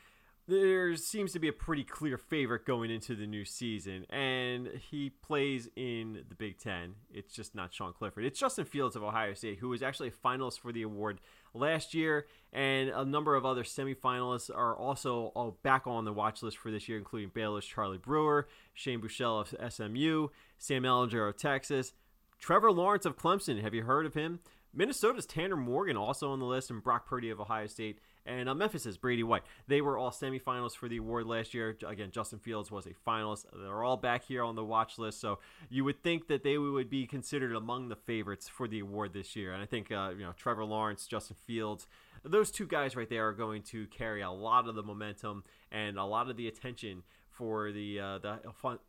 there 0.49 0.97
seems 0.97 1.33
to 1.33 1.39
be 1.39 1.47
a 1.47 1.53
pretty 1.53 1.85
clear 1.85 2.19
favorite 2.19 2.67
going 2.67 2.91
into 2.91 3.15
the 3.15 3.29
new 3.29 3.45
season, 3.45 4.05
and 4.11 4.67
he 4.91 5.09
plays 5.09 5.69
in 5.77 6.25
the 6.29 6.35
Big 6.35 6.59
Ten. 6.59 6.97
It's 7.15 7.33
just 7.33 7.55
not 7.55 7.73
Sean 7.73 7.93
Clifford. 7.93 8.25
It's 8.25 8.41
Justin 8.41 8.65
Fields 8.65 8.97
of 8.97 9.05
Ohio 9.05 9.35
State, 9.35 9.61
who 9.61 9.69
was 9.69 9.85
actually 9.85 10.09
a 10.09 10.11
finalist 10.11 10.59
for 10.59 10.73
the 10.73 10.83
award 10.83 11.21
last 11.55 11.95
year, 11.95 12.27
and 12.53 12.89
a 12.89 13.05
number 13.05 13.37
of 13.37 13.47
other 13.47 13.63
semifinalists 13.63 14.51
are 14.53 14.77
also 14.77 15.27
all 15.37 15.59
back 15.63 15.87
on 15.87 16.05
the 16.05 16.13
watch 16.13 16.43
list 16.43 16.59
for 16.59 16.73
this 16.73 16.89
year, 16.89 16.99
including 16.99 17.31
Baylor's 17.33 17.65
Charlie 17.65 17.99
Brewer, 17.99 18.49
Shane 18.75 19.01
Buechele 19.01 19.43
of 19.43 19.73
SMU, 19.73 20.27
Sam 20.59 20.83
Ehlinger 20.83 21.29
of 21.29 21.37
Texas, 21.37 21.93
Trevor 22.41 22.73
Lawrence 22.73 23.07
of 23.07 23.17
Clemson. 23.17 23.63
Have 23.63 23.75
you 23.75 23.85
heard 23.85 24.07
of 24.07 24.15
him? 24.15 24.41
Minnesota's 24.75 25.27
Tanner 25.27 25.57
Morgan 25.57 25.97
also 25.97 26.31
on 26.31 26.39
the 26.39 26.47
list, 26.47 26.71
and 26.71 26.83
Brock 26.83 27.07
Purdy 27.07 27.31
of 27.31 27.41
Ohio 27.41 27.67
State 27.67 27.99
and 28.25 28.49
uh, 28.49 28.55
Memphis's 28.55 28.97
Brady 28.97 29.23
White. 29.23 29.43
They 29.67 29.81
were 29.81 29.99
all 29.99 30.11
semifinals 30.11 30.77
for 30.77 30.89
the 30.89 30.99
award 30.99 31.27
last 31.27 31.55
year. 31.55 31.77
Again, 31.87 32.11
Justin 32.11 32.39
Fields 32.39 32.71
was 32.71 32.87
a 32.87 32.95
finalist. 33.07 33.47
They're 33.53 33.83
all 33.83 33.97
back 33.97 34.25
here 34.25 34.43
on 34.43 34.55
the 34.55 34.65
watch 34.65 34.99
list, 34.99 35.21
so 35.21 35.39
you 35.69 35.85
would 35.85 36.03
think 36.03 36.29
that 36.29 36.43
they 36.43 36.57
would 36.57 36.89
be 36.89 37.07
considered 37.07 37.55
among 37.55 37.89
the 37.89 37.97
favorites 37.97 38.49
for 38.49 38.69
the 38.69 38.81
award 38.81 39.13
this 39.13 39.37
year. 39.37 39.53
And 39.53 39.63
I 39.63 39.67
think 39.67 39.91
uh, 39.91 40.13
you 40.17 40.25
know 40.25 40.33
Trevor 40.37 40.65
Lawrence, 40.65 41.07
Justin 41.07 41.37
Fields, 41.47 41.87
those 42.25 42.51
two 42.51 42.67
guys 42.67 42.97
right 42.97 43.09
there 43.09 43.29
are 43.29 43.33
going 43.33 43.63
to 43.63 43.87
carry 43.89 44.23
a 44.23 44.31
lot 44.31 44.69
of 44.69 44.75
the 44.75 44.83
momentum 44.83 45.45
and 45.71 45.99
a 45.99 46.05
lot 46.05 46.31
of 46.31 46.37
the 46.37 46.47
attention 46.47 47.03
for 47.43 47.73
the 47.73 47.99
uh, 47.99 48.19
the 48.19 48.39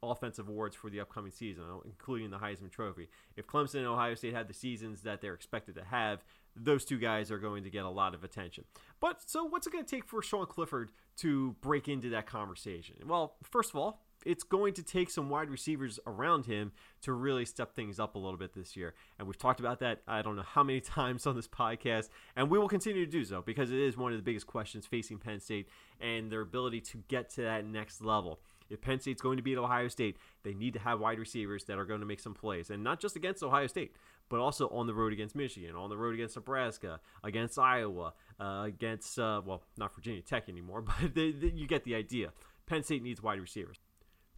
offensive 0.04 0.48
awards 0.48 0.76
for 0.76 0.92
the 0.92 1.00
upcoming 1.00 1.32
season, 1.32 1.63
including 1.86 2.30
the 2.30 2.38
Heisman 2.38 2.70
Trophy. 2.70 3.10
If 3.36 3.48
Clemson 3.48 3.78
and 3.78 3.88
Ohio 3.88 4.13
State 4.13 4.36
had 4.36 4.48
the 4.48 4.54
seasons 4.54 5.02
that 5.02 5.22
they're 5.22 5.34
expected 5.34 5.74
to 5.74 5.84
have, 5.84 6.24
those 6.56 6.86
two 6.86 7.00
guys 7.00 7.32
are 7.32 7.39
going 7.39 7.63
to 7.63 7.72
get 7.72 7.84
a 7.84 7.89
lot 7.89 8.13
of 8.13 8.24
attention. 8.24 8.66
But 9.00 9.28
so, 9.28 9.44
what's 9.44 9.66
it 9.66 9.74
going 9.74 9.84
to 9.84 9.89
take 9.89 10.06
for 10.06 10.22
Sean 10.22 10.46
Clifford 10.46 10.92
to 11.18 11.56
break 11.62 11.88
into 11.88 12.12
that 12.12 12.28
conversation? 12.28 12.98
Well, 13.08 13.34
first 13.42 13.72
of 13.72 13.76
all, 13.78 14.04
it's 14.26 14.44
going 14.44 14.74
to 14.74 14.84
take 14.84 15.10
some 15.10 15.30
wide 15.30 15.50
receivers 15.50 16.00
around 16.06 16.46
him 16.46 16.72
to 17.02 17.14
really 17.14 17.46
step 17.46 17.76
things 17.76 18.00
up 18.00 18.16
a 18.16 18.20
little 18.20 18.38
bit 18.38 18.54
this 18.54 18.76
year. 18.76 18.94
And 19.18 19.28
we've 19.28 19.38
talked 19.38 19.60
about 19.60 19.80
that 19.80 20.02
I 20.08 20.22
don't 20.22 20.36
know 20.36 20.44
how 20.44 20.64
many 20.64 20.82
times 20.82 21.26
on 21.28 21.36
this 21.36 21.48
podcast, 21.48 22.10
and 22.36 22.50
we 22.50 22.58
will 22.58 22.70
continue 22.70 23.06
to 23.06 23.12
do 23.12 23.26
so 23.26 23.42
because 23.42 23.72
it 23.72 23.80
is 23.80 23.98
one 23.98 24.12
of 24.12 24.18
the 24.18 24.24
biggest 24.24 24.48
questions 24.48 24.86
facing 24.86 25.18
Penn 25.18 25.40
State 25.40 25.68
and 26.00 26.32
their 26.32 26.42
ability 26.42 26.82
to 26.82 27.04
get 27.08 27.30
to 27.32 27.42
that 27.42 27.66
next 27.66 28.02
level. 28.02 28.40
If 28.70 28.82
Penn 28.82 29.00
State's 29.00 29.22
going 29.22 29.38
to 29.38 29.44
beat 29.44 29.58
Ohio 29.58 29.88
State, 29.88 30.18
they 30.44 30.54
need 30.54 30.74
to 30.74 30.80
have 30.80 31.00
wide 31.00 31.20
receivers 31.20 31.66
that 31.66 31.78
are 31.78 31.86
going 31.86 32.00
to 32.00 32.06
make 32.06 32.20
some 32.20 32.34
plays, 32.34 32.70
and 32.70 32.84
not 32.84 33.00
just 33.00 33.16
against 33.16 33.44
Ohio 33.44 33.68
State, 33.68 33.94
but 34.30 34.40
also 34.40 34.68
on 34.70 34.88
the 34.88 34.94
road 34.94 35.14
against 35.14 35.36
Michigan, 35.36 35.76
on 35.76 35.90
the 35.90 35.98
road 35.98 36.14
against 36.16 36.36
Nebraska, 36.36 37.00
against 37.24 37.60
Iowa, 37.60 38.14
uh, 38.40 38.64
against 38.66 39.20
uh, 39.20 39.42
well, 39.46 39.64
not 39.78 39.94
Virginia 39.94 40.22
Tech 40.22 40.50
anymore, 40.50 40.82
but 41.02 41.14
the, 41.14 41.32
the, 41.32 41.52
you 41.54 41.68
get 41.68 41.84
the 41.84 41.96
idea. 41.96 42.32
Penn 42.66 42.84
State 42.84 43.04
needs 43.04 43.22
wide 43.22 43.40
receivers. 43.40 43.80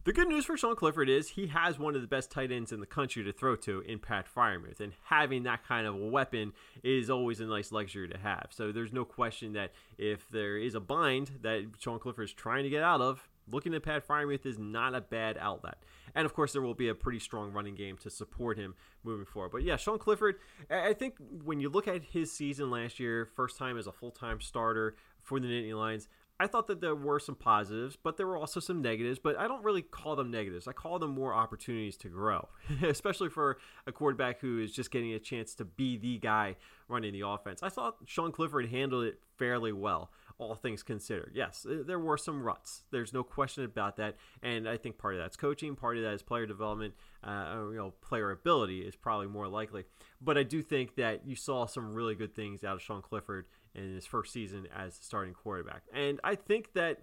The 0.06 0.12
good 0.12 0.28
news 0.28 0.44
for 0.44 0.56
Sean 0.56 0.76
Clifford 0.76 1.08
is 1.08 1.30
he 1.30 1.48
has 1.48 1.80
one 1.80 1.96
of 1.96 2.00
the 2.00 2.06
best 2.06 2.30
tight 2.30 2.52
ends 2.52 2.70
in 2.70 2.78
the 2.78 2.86
country 2.86 3.24
to 3.24 3.32
throw 3.32 3.56
to 3.56 3.80
in 3.80 3.98
Pat 3.98 4.28
Freiermuth, 4.32 4.78
and 4.78 4.92
having 5.02 5.42
that 5.42 5.66
kind 5.66 5.84
of 5.84 5.96
a 5.96 6.06
weapon 6.06 6.52
is 6.84 7.10
always 7.10 7.40
a 7.40 7.44
nice 7.44 7.72
luxury 7.72 8.08
to 8.10 8.16
have. 8.16 8.50
So 8.50 8.70
there's 8.70 8.92
no 8.92 9.04
question 9.04 9.54
that 9.54 9.72
if 9.98 10.28
there 10.30 10.58
is 10.58 10.76
a 10.76 10.80
bind 10.80 11.32
that 11.42 11.64
Sean 11.80 11.98
Clifford 11.98 12.26
is 12.26 12.32
trying 12.32 12.62
to 12.62 12.70
get 12.70 12.84
out 12.84 13.00
of, 13.00 13.28
looking 13.50 13.74
at 13.74 13.82
Pat 13.82 14.06
Freiermuth 14.06 14.46
is 14.46 14.60
not 14.60 14.94
a 14.94 15.00
bad 15.00 15.38
outlet. 15.40 15.78
And 16.14 16.24
of 16.24 16.34
course, 16.34 16.52
there 16.52 16.62
will 16.62 16.74
be 16.74 16.88
a 16.88 16.94
pretty 16.94 17.18
strong 17.18 17.52
running 17.52 17.74
game 17.74 17.96
to 17.98 18.08
support 18.08 18.58
him 18.58 18.76
moving 19.02 19.26
forward. 19.26 19.50
But 19.50 19.64
yeah, 19.64 19.74
Sean 19.74 19.98
Clifford, 19.98 20.36
I 20.70 20.92
think 20.92 21.16
when 21.42 21.58
you 21.58 21.68
look 21.68 21.88
at 21.88 22.04
his 22.04 22.30
season 22.30 22.70
last 22.70 23.00
year, 23.00 23.28
first 23.34 23.58
time 23.58 23.76
as 23.76 23.88
a 23.88 23.92
full 23.92 24.12
time 24.12 24.40
starter 24.40 24.94
for 25.20 25.40
the 25.40 25.48
Nittany 25.48 25.76
Lions, 25.76 26.06
I 26.38 26.46
thought 26.46 26.66
that 26.66 26.80
there 26.80 26.94
were 26.94 27.18
some 27.18 27.34
positives, 27.34 27.96
but 27.96 28.16
there 28.16 28.26
were 28.26 28.36
also 28.36 28.60
some 28.60 28.82
negatives. 28.82 29.18
But 29.18 29.38
I 29.38 29.48
don't 29.48 29.64
really 29.64 29.82
call 29.82 30.16
them 30.16 30.30
negatives. 30.30 30.68
I 30.68 30.72
call 30.72 30.98
them 30.98 31.10
more 31.10 31.34
opportunities 31.34 31.96
to 31.98 32.08
grow, 32.08 32.48
especially 32.82 33.30
for 33.30 33.58
a 33.86 33.92
quarterback 33.92 34.40
who 34.40 34.60
is 34.60 34.72
just 34.72 34.90
getting 34.90 35.12
a 35.12 35.18
chance 35.18 35.54
to 35.54 35.64
be 35.64 35.96
the 35.96 36.18
guy 36.18 36.56
running 36.88 37.12
the 37.12 37.26
offense. 37.26 37.62
I 37.62 37.68
thought 37.68 37.96
Sean 38.06 38.32
Clifford 38.32 38.68
handled 38.68 39.04
it 39.04 39.20
fairly 39.38 39.72
well 39.72 40.10
all 40.38 40.54
things 40.54 40.82
considered. 40.82 41.32
Yes, 41.34 41.66
there 41.68 41.98
were 41.98 42.18
some 42.18 42.42
ruts. 42.42 42.84
There's 42.90 43.12
no 43.12 43.22
question 43.22 43.64
about 43.64 43.96
that. 43.96 44.16
And 44.42 44.68
I 44.68 44.76
think 44.76 44.98
part 44.98 45.14
of 45.14 45.20
that's 45.20 45.36
coaching, 45.36 45.76
part 45.76 45.96
of 45.96 46.02
that 46.02 46.12
is 46.12 46.22
player 46.22 46.46
development, 46.46 46.94
uh, 47.24 47.64
you 47.70 47.76
know, 47.76 47.94
player 48.02 48.30
ability 48.30 48.80
is 48.80 48.94
probably 48.94 49.28
more 49.28 49.48
likely. 49.48 49.84
But 50.20 50.36
I 50.36 50.42
do 50.42 50.62
think 50.62 50.96
that 50.96 51.26
you 51.26 51.36
saw 51.36 51.66
some 51.66 51.94
really 51.94 52.14
good 52.14 52.34
things 52.34 52.64
out 52.64 52.74
of 52.74 52.82
Sean 52.82 53.00
Clifford 53.00 53.46
in 53.76 53.94
his 53.94 54.06
first 54.06 54.32
season 54.32 54.66
as 54.74 54.98
starting 55.00 55.34
quarterback. 55.34 55.82
And 55.92 56.20
I 56.24 56.34
think 56.34 56.72
that 56.74 57.02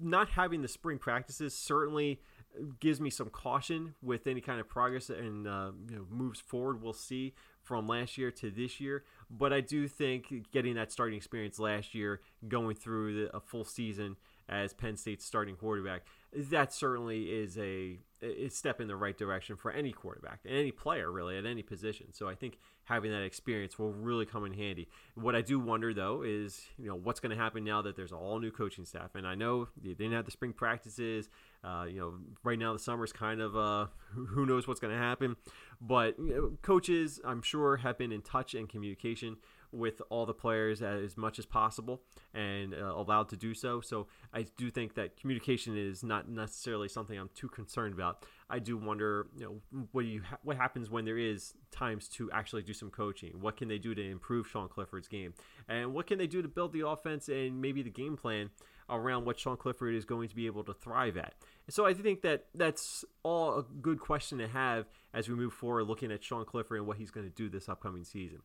not 0.00 0.30
having 0.30 0.62
the 0.62 0.68
spring 0.68 0.98
practices 0.98 1.54
certainly 1.54 2.20
gives 2.80 3.00
me 3.00 3.10
some 3.10 3.30
caution 3.30 3.94
with 4.02 4.26
any 4.26 4.40
kind 4.40 4.60
of 4.60 4.68
progress 4.68 5.08
and 5.08 5.46
uh, 5.48 5.70
you 5.88 5.96
know, 5.96 6.06
moves 6.10 6.40
forward 6.40 6.82
we'll 6.82 6.92
see 6.92 7.34
from 7.62 7.86
last 7.86 8.18
year 8.18 8.30
to 8.30 8.50
this 8.50 8.80
year. 8.80 9.04
But 9.30 9.52
I 9.52 9.60
do 9.60 9.88
think 9.88 10.50
getting 10.52 10.74
that 10.74 10.92
starting 10.92 11.16
experience 11.16 11.58
last 11.58 11.94
year, 11.94 12.20
going 12.46 12.76
through 12.76 13.24
the, 13.24 13.36
a 13.36 13.40
full 13.40 13.64
season 13.64 14.16
as 14.48 14.72
Penn 14.74 14.96
State's 14.96 15.24
starting 15.24 15.56
quarterback, 15.56 16.02
that 16.34 16.72
certainly 16.72 17.24
is 17.24 17.58
a, 17.58 17.98
a 18.22 18.48
step 18.48 18.80
in 18.80 18.88
the 18.88 18.96
right 18.96 19.16
direction 19.16 19.56
for 19.56 19.70
any 19.70 19.92
quarterback 19.92 20.40
and 20.44 20.56
any 20.56 20.72
player 20.72 21.10
really 21.12 21.36
at 21.36 21.44
any 21.44 21.62
position. 21.62 22.06
So 22.12 22.28
I 22.28 22.34
think 22.34 22.58
having 22.84 23.10
that 23.10 23.22
experience 23.22 23.78
will 23.78 23.92
really 23.92 24.24
come 24.24 24.46
in 24.46 24.54
handy. 24.54 24.88
What 25.14 25.34
I 25.34 25.42
do 25.42 25.58
wonder 25.58 25.92
though 25.92 26.22
is 26.22 26.62
you 26.78 26.88
know 26.88 26.96
what's 26.96 27.20
going 27.20 27.36
to 27.36 27.42
happen 27.42 27.64
now 27.64 27.82
that 27.82 27.96
there's 27.96 28.12
all 28.12 28.38
new 28.38 28.50
coaching 28.50 28.86
staff, 28.86 29.14
and 29.14 29.26
I 29.26 29.34
know 29.34 29.68
they 29.82 29.92
didn't 29.92 30.12
have 30.12 30.24
the 30.24 30.30
spring 30.30 30.52
practices. 30.52 31.28
Uh, 31.62 31.84
you 31.88 32.00
know, 32.00 32.14
right 32.42 32.58
now 32.58 32.72
the 32.72 32.78
summer's 32.78 33.12
kind 33.12 33.40
of 33.40 33.56
uh, 33.56 33.86
who 34.14 34.46
knows 34.46 34.66
what's 34.66 34.80
going 34.80 34.94
to 34.94 35.00
happen, 35.00 35.36
but 35.80 36.18
you 36.18 36.34
know, 36.34 36.52
coaches 36.62 37.20
I'm 37.24 37.42
sure 37.42 37.76
have 37.78 37.98
been 37.98 38.12
in 38.12 38.22
touch 38.22 38.54
and 38.54 38.68
communication 38.68 39.36
with 39.72 40.02
all 40.10 40.26
the 40.26 40.34
players 40.34 40.82
as 40.82 41.16
much 41.16 41.38
as 41.38 41.46
possible 41.46 42.02
and 42.34 42.74
uh, 42.74 42.94
allowed 42.94 43.28
to 43.30 43.36
do 43.36 43.54
so. 43.54 43.80
So 43.80 44.06
I 44.32 44.46
do 44.56 44.70
think 44.70 44.94
that 44.94 45.16
communication 45.16 45.76
is 45.76 46.04
not 46.04 46.28
necessarily 46.28 46.88
something 46.88 47.18
I'm 47.18 47.30
too 47.34 47.48
concerned 47.48 47.94
about. 47.94 48.24
I 48.50 48.58
do 48.58 48.76
wonder, 48.76 49.28
you 49.34 49.44
know, 49.72 49.86
what 49.92 50.04
you 50.04 50.22
ha- 50.22 50.38
what 50.42 50.56
happens 50.56 50.90
when 50.90 51.04
there 51.04 51.18
is 51.18 51.54
times 51.70 52.08
to 52.10 52.30
actually 52.32 52.62
do 52.62 52.74
some 52.74 52.90
coaching. 52.90 53.40
What 53.40 53.56
can 53.56 53.68
they 53.68 53.78
do 53.78 53.94
to 53.94 54.10
improve 54.10 54.46
Sean 54.46 54.68
Clifford's 54.68 55.08
game, 55.08 55.32
and 55.68 55.94
what 55.94 56.06
can 56.06 56.18
they 56.18 56.26
do 56.26 56.42
to 56.42 56.48
build 56.48 56.72
the 56.72 56.86
offense 56.86 57.28
and 57.28 57.62
maybe 57.62 57.82
the 57.82 57.90
game 57.90 58.16
plan 58.16 58.50
around 58.90 59.24
what 59.24 59.38
Sean 59.38 59.56
Clifford 59.56 59.94
is 59.94 60.04
going 60.04 60.28
to 60.28 60.36
be 60.36 60.46
able 60.46 60.64
to 60.64 60.74
thrive 60.74 61.16
at. 61.16 61.34
So 61.70 61.86
I 61.86 61.94
think 61.94 62.22
that 62.22 62.46
that's 62.54 63.04
all 63.22 63.58
a 63.58 63.62
good 63.62 64.00
question 64.00 64.38
to 64.38 64.48
have 64.48 64.86
as 65.14 65.28
we 65.28 65.34
move 65.34 65.52
forward, 65.52 65.84
looking 65.84 66.12
at 66.12 66.22
Sean 66.22 66.44
Clifford 66.44 66.78
and 66.78 66.86
what 66.86 66.98
he's 66.98 67.10
going 67.10 67.26
to 67.26 67.32
do 67.32 67.48
this 67.48 67.68
upcoming 67.68 68.04
season. 68.04 68.40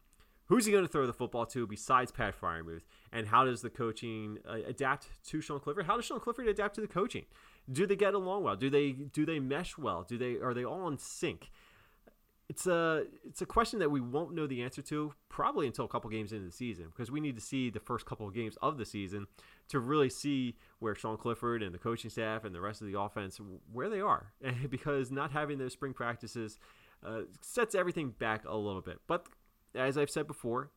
Who's 0.48 0.66
he 0.66 0.72
going 0.72 0.86
to 0.86 0.92
throw 0.92 1.06
the 1.06 1.14
football 1.14 1.46
to 1.48 1.68
besides 1.68 2.12
Pat 2.12 2.40
Freiermuth? 2.40 2.84
And 3.12 3.28
how 3.28 3.44
does 3.44 3.62
the 3.62 3.70
coaching 3.70 4.40
uh, 4.48 4.60
adapt 4.66 5.10
to 5.28 5.42
Sean 5.42 5.60
Clifford? 5.60 5.86
How 5.86 5.98
does 5.98 6.06
Sean 6.06 6.20
Clifford 6.20 6.48
adapt 6.48 6.76
to 6.76 6.82
the 6.82 6.88
coaching? 6.88 7.26
Do 7.72 7.86
they 7.86 7.98
get 7.98 8.14
along 8.14 8.44
well? 8.44 8.56
Do 8.56 8.70
they 8.70 8.92
do 8.92 9.26
they 9.26 9.40
mesh 9.40 9.78
well? 9.78 10.06
Do 10.08 10.18
they 10.18 10.36
are 10.36 10.54
they 10.54 10.64
all 10.64 10.88
in 10.88 10.98
sync? 10.98 11.52
It's 12.50 12.66
a 12.66 13.04
it's 13.26 13.42
a 13.42 13.46
question 13.46 13.80
that 13.80 13.92
we 13.92 14.00
won't 14.00 14.34
know 14.34 14.48
the 14.48 14.64
answer 14.64 14.82
to 14.84 15.14
probably 15.28 15.68
until 15.68 15.84
a 15.84 15.90
couple 15.90 16.10
games 16.10 16.32
into 16.32 16.46
the 16.46 16.52
season 16.52 16.86
because 16.88 17.12
we 17.12 17.20
need 17.20 17.36
to 17.36 17.42
see 17.42 17.70
the 17.70 17.82
first 17.82 18.06
couple 18.06 18.26
of 18.26 18.34
games 18.34 18.58
of 18.62 18.78
the 18.78 18.86
season 18.86 19.28
to 19.68 19.82
really 19.82 20.10
see 20.10 20.56
where 20.80 20.96
Sean 20.96 21.18
Clifford 21.18 21.62
and 21.62 21.74
the 21.74 21.80
coaching 21.80 22.10
staff 22.10 22.46
and 22.46 22.56
the 22.56 22.62
rest 22.62 22.80
of 22.82 22.88
the 22.88 22.98
offense 22.98 23.38
where 23.74 23.90
they 23.90 24.00
are 24.00 24.32
because 24.70 25.12
not 25.12 25.32
having 25.32 25.58
those 25.58 25.74
spring 25.74 25.94
practices 25.94 26.58
uh, 27.06 27.24
sets 27.42 27.76
everything 27.76 28.12
back 28.12 28.46
a 28.48 28.56
little 28.56 28.82
bit. 28.82 29.00
But 29.08 29.28
as 29.76 29.98
I've 29.98 30.10
said 30.10 30.28
before, 30.28 30.72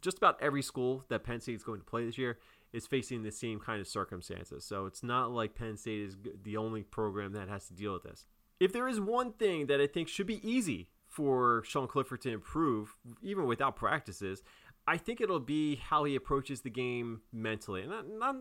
just 0.00 0.18
about 0.18 0.38
every 0.42 0.62
school 0.62 1.04
that 1.08 1.24
Penn 1.24 1.40
State 1.40 1.56
is 1.56 1.64
going 1.64 1.80
to 1.80 1.84
play 1.84 2.04
this 2.04 2.18
year 2.18 2.38
is 2.72 2.86
facing 2.86 3.22
the 3.22 3.30
same 3.30 3.60
kind 3.60 3.80
of 3.80 3.86
circumstances. 3.86 4.64
So 4.64 4.86
it's 4.86 5.02
not 5.02 5.30
like 5.30 5.54
Penn 5.54 5.76
State 5.76 6.00
is 6.00 6.16
the 6.42 6.56
only 6.56 6.82
program 6.82 7.32
that 7.32 7.48
has 7.48 7.68
to 7.68 7.74
deal 7.74 7.92
with 7.92 8.02
this. 8.02 8.26
If 8.58 8.72
there 8.72 8.88
is 8.88 9.00
one 9.00 9.32
thing 9.32 9.66
that 9.66 9.80
I 9.80 9.86
think 9.86 10.08
should 10.08 10.26
be 10.26 10.46
easy 10.48 10.88
for 11.06 11.62
Sean 11.64 11.86
Clifford 11.86 12.22
to 12.22 12.32
improve, 12.32 12.96
even 13.22 13.46
without 13.46 13.76
practices, 13.76 14.42
I 14.86 14.96
think 14.96 15.20
it'll 15.20 15.40
be 15.40 15.76
how 15.76 16.04
he 16.04 16.14
approaches 16.14 16.60
the 16.60 16.70
game 16.70 17.22
mentally. 17.32 17.82
And 17.82 17.90
not, 17.90 18.08
not, 18.08 18.36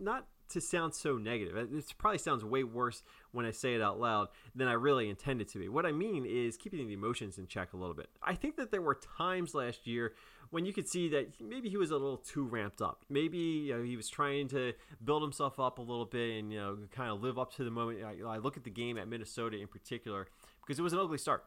not 0.00 0.26
to 0.50 0.60
sound 0.60 0.94
so 0.94 1.16
negative. 1.16 1.56
It 1.56 1.94
probably 1.98 2.18
sounds 2.18 2.44
way 2.44 2.64
worse 2.64 3.02
when 3.34 3.44
I 3.44 3.50
say 3.50 3.74
it 3.74 3.82
out 3.82 4.00
loud 4.00 4.28
than 4.54 4.68
I 4.68 4.72
really 4.72 5.10
intend 5.10 5.40
it 5.40 5.48
to 5.48 5.58
be. 5.58 5.68
What 5.68 5.84
I 5.84 5.92
mean 5.92 6.24
is 6.24 6.56
keeping 6.56 6.86
the 6.86 6.94
emotions 6.94 7.36
in 7.36 7.46
check 7.46 7.72
a 7.72 7.76
little 7.76 7.94
bit. 7.94 8.08
I 8.22 8.34
think 8.34 8.56
that 8.56 8.70
there 8.70 8.80
were 8.80 8.94
times 8.94 9.54
last 9.54 9.86
year 9.86 10.14
when 10.50 10.64
you 10.64 10.72
could 10.72 10.88
see 10.88 11.08
that 11.08 11.40
maybe 11.40 11.68
he 11.68 11.76
was 11.76 11.90
a 11.90 11.94
little 11.94 12.16
too 12.16 12.44
ramped 12.44 12.80
up. 12.80 13.04
Maybe 13.10 13.38
you 13.38 13.76
know, 13.76 13.82
he 13.82 13.96
was 13.96 14.08
trying 14.08 14.48
to 14.48 14.72
build 15.04 15.22
himself 15.22 15.58
up 15.58 15.78
a 15.78 15.82
little 15.82 16.04
bit 16.04 16.38
and 16.38 16.52
you 16.52 16.60
know 16.60 16.78
kind 16.92 17.10
of 17.10 17.22
live 17.22 17.38
up 17.38 17.52
to 17.56 17.64
the 17.64 17.70
moment. 17.70 18.04
I, 18.04 18.34
I 18.34 18.38
look 18.38 18.56
at 18.56 18.64
the 18.64 18.70
game 18.70 18.96
at 18.96 19.08
Minnesota 19.08 19.58
in 19.58 19.66
particular 19.66 20.28
because 20.60 20.78
it 20.78 20.82
was 20.82 20.92
an 20.92 21.00
ugly 21.00 21.18
start 21.18 21.44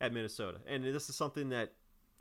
at 0.00 0.12
Minnesota, 0.12 0.58
and 0.66 0.84
this 0.84 1.08
is 1.08 1.16
something 1.16 1.50
that 1.50 1.72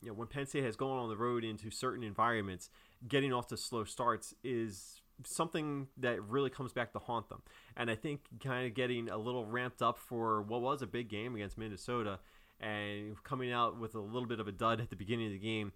you 0.02 0.10
know 0.10 0.14
when 0.14 0.28
Penn 0.28 0.46
State 0.46 0.66
has 0.66 0.76
gone 0.76 1.00
on 1.00 1.10
the 1.10 1.18
road 1.18 1.46
into 1.46 1.72
certain 1.72 2.04
environments, 2.04 2.70
getting 3.08 3.32
off 3.32 3.48
to 3.48 3.58
slow 3.58 3.86
starts 3.86 4.34
is 4.44 5.02
something 5.24 5.88
that 5.98 6.22
really 6.24 6.50
comes 6.50 6.74
back 6.74 6.92
to 6.94 7.00
haunt 7.00 7.30
them. 7.30 7.42
And 7.78 7.90
I 7.90 7.96
think 7.96 8.22
kind 8.44 8.68
of 8.68 8.74
getting 8.74 9.10
a 9.10 9.18
little 9.18 9.46
ramped 9.46 9.82
up 9.82 9.98
for 9.98 10.42
what 10.42 10.62
was 10.62 10.82
a 10.82 10.88
big 10.88 11.10
game 11.10 11.36
against 11.36 11.58
Minnesota 11.58 12.20
and 12.60 13.22
coming 13.24 13.52
out 13.52 13.80
with 13.80 13.96
a 13.96 14.00
little 14.00 14.28
bit 14.28 14.40
of 14.40 14.48
a 14.48 14.52
dud 14.52 14.80
at 14.82 14.90
the 14.90 14.96
beginning 14.96 15.28
of 15.28 15.34
the 15.34 15.40
game. 15.40 15.72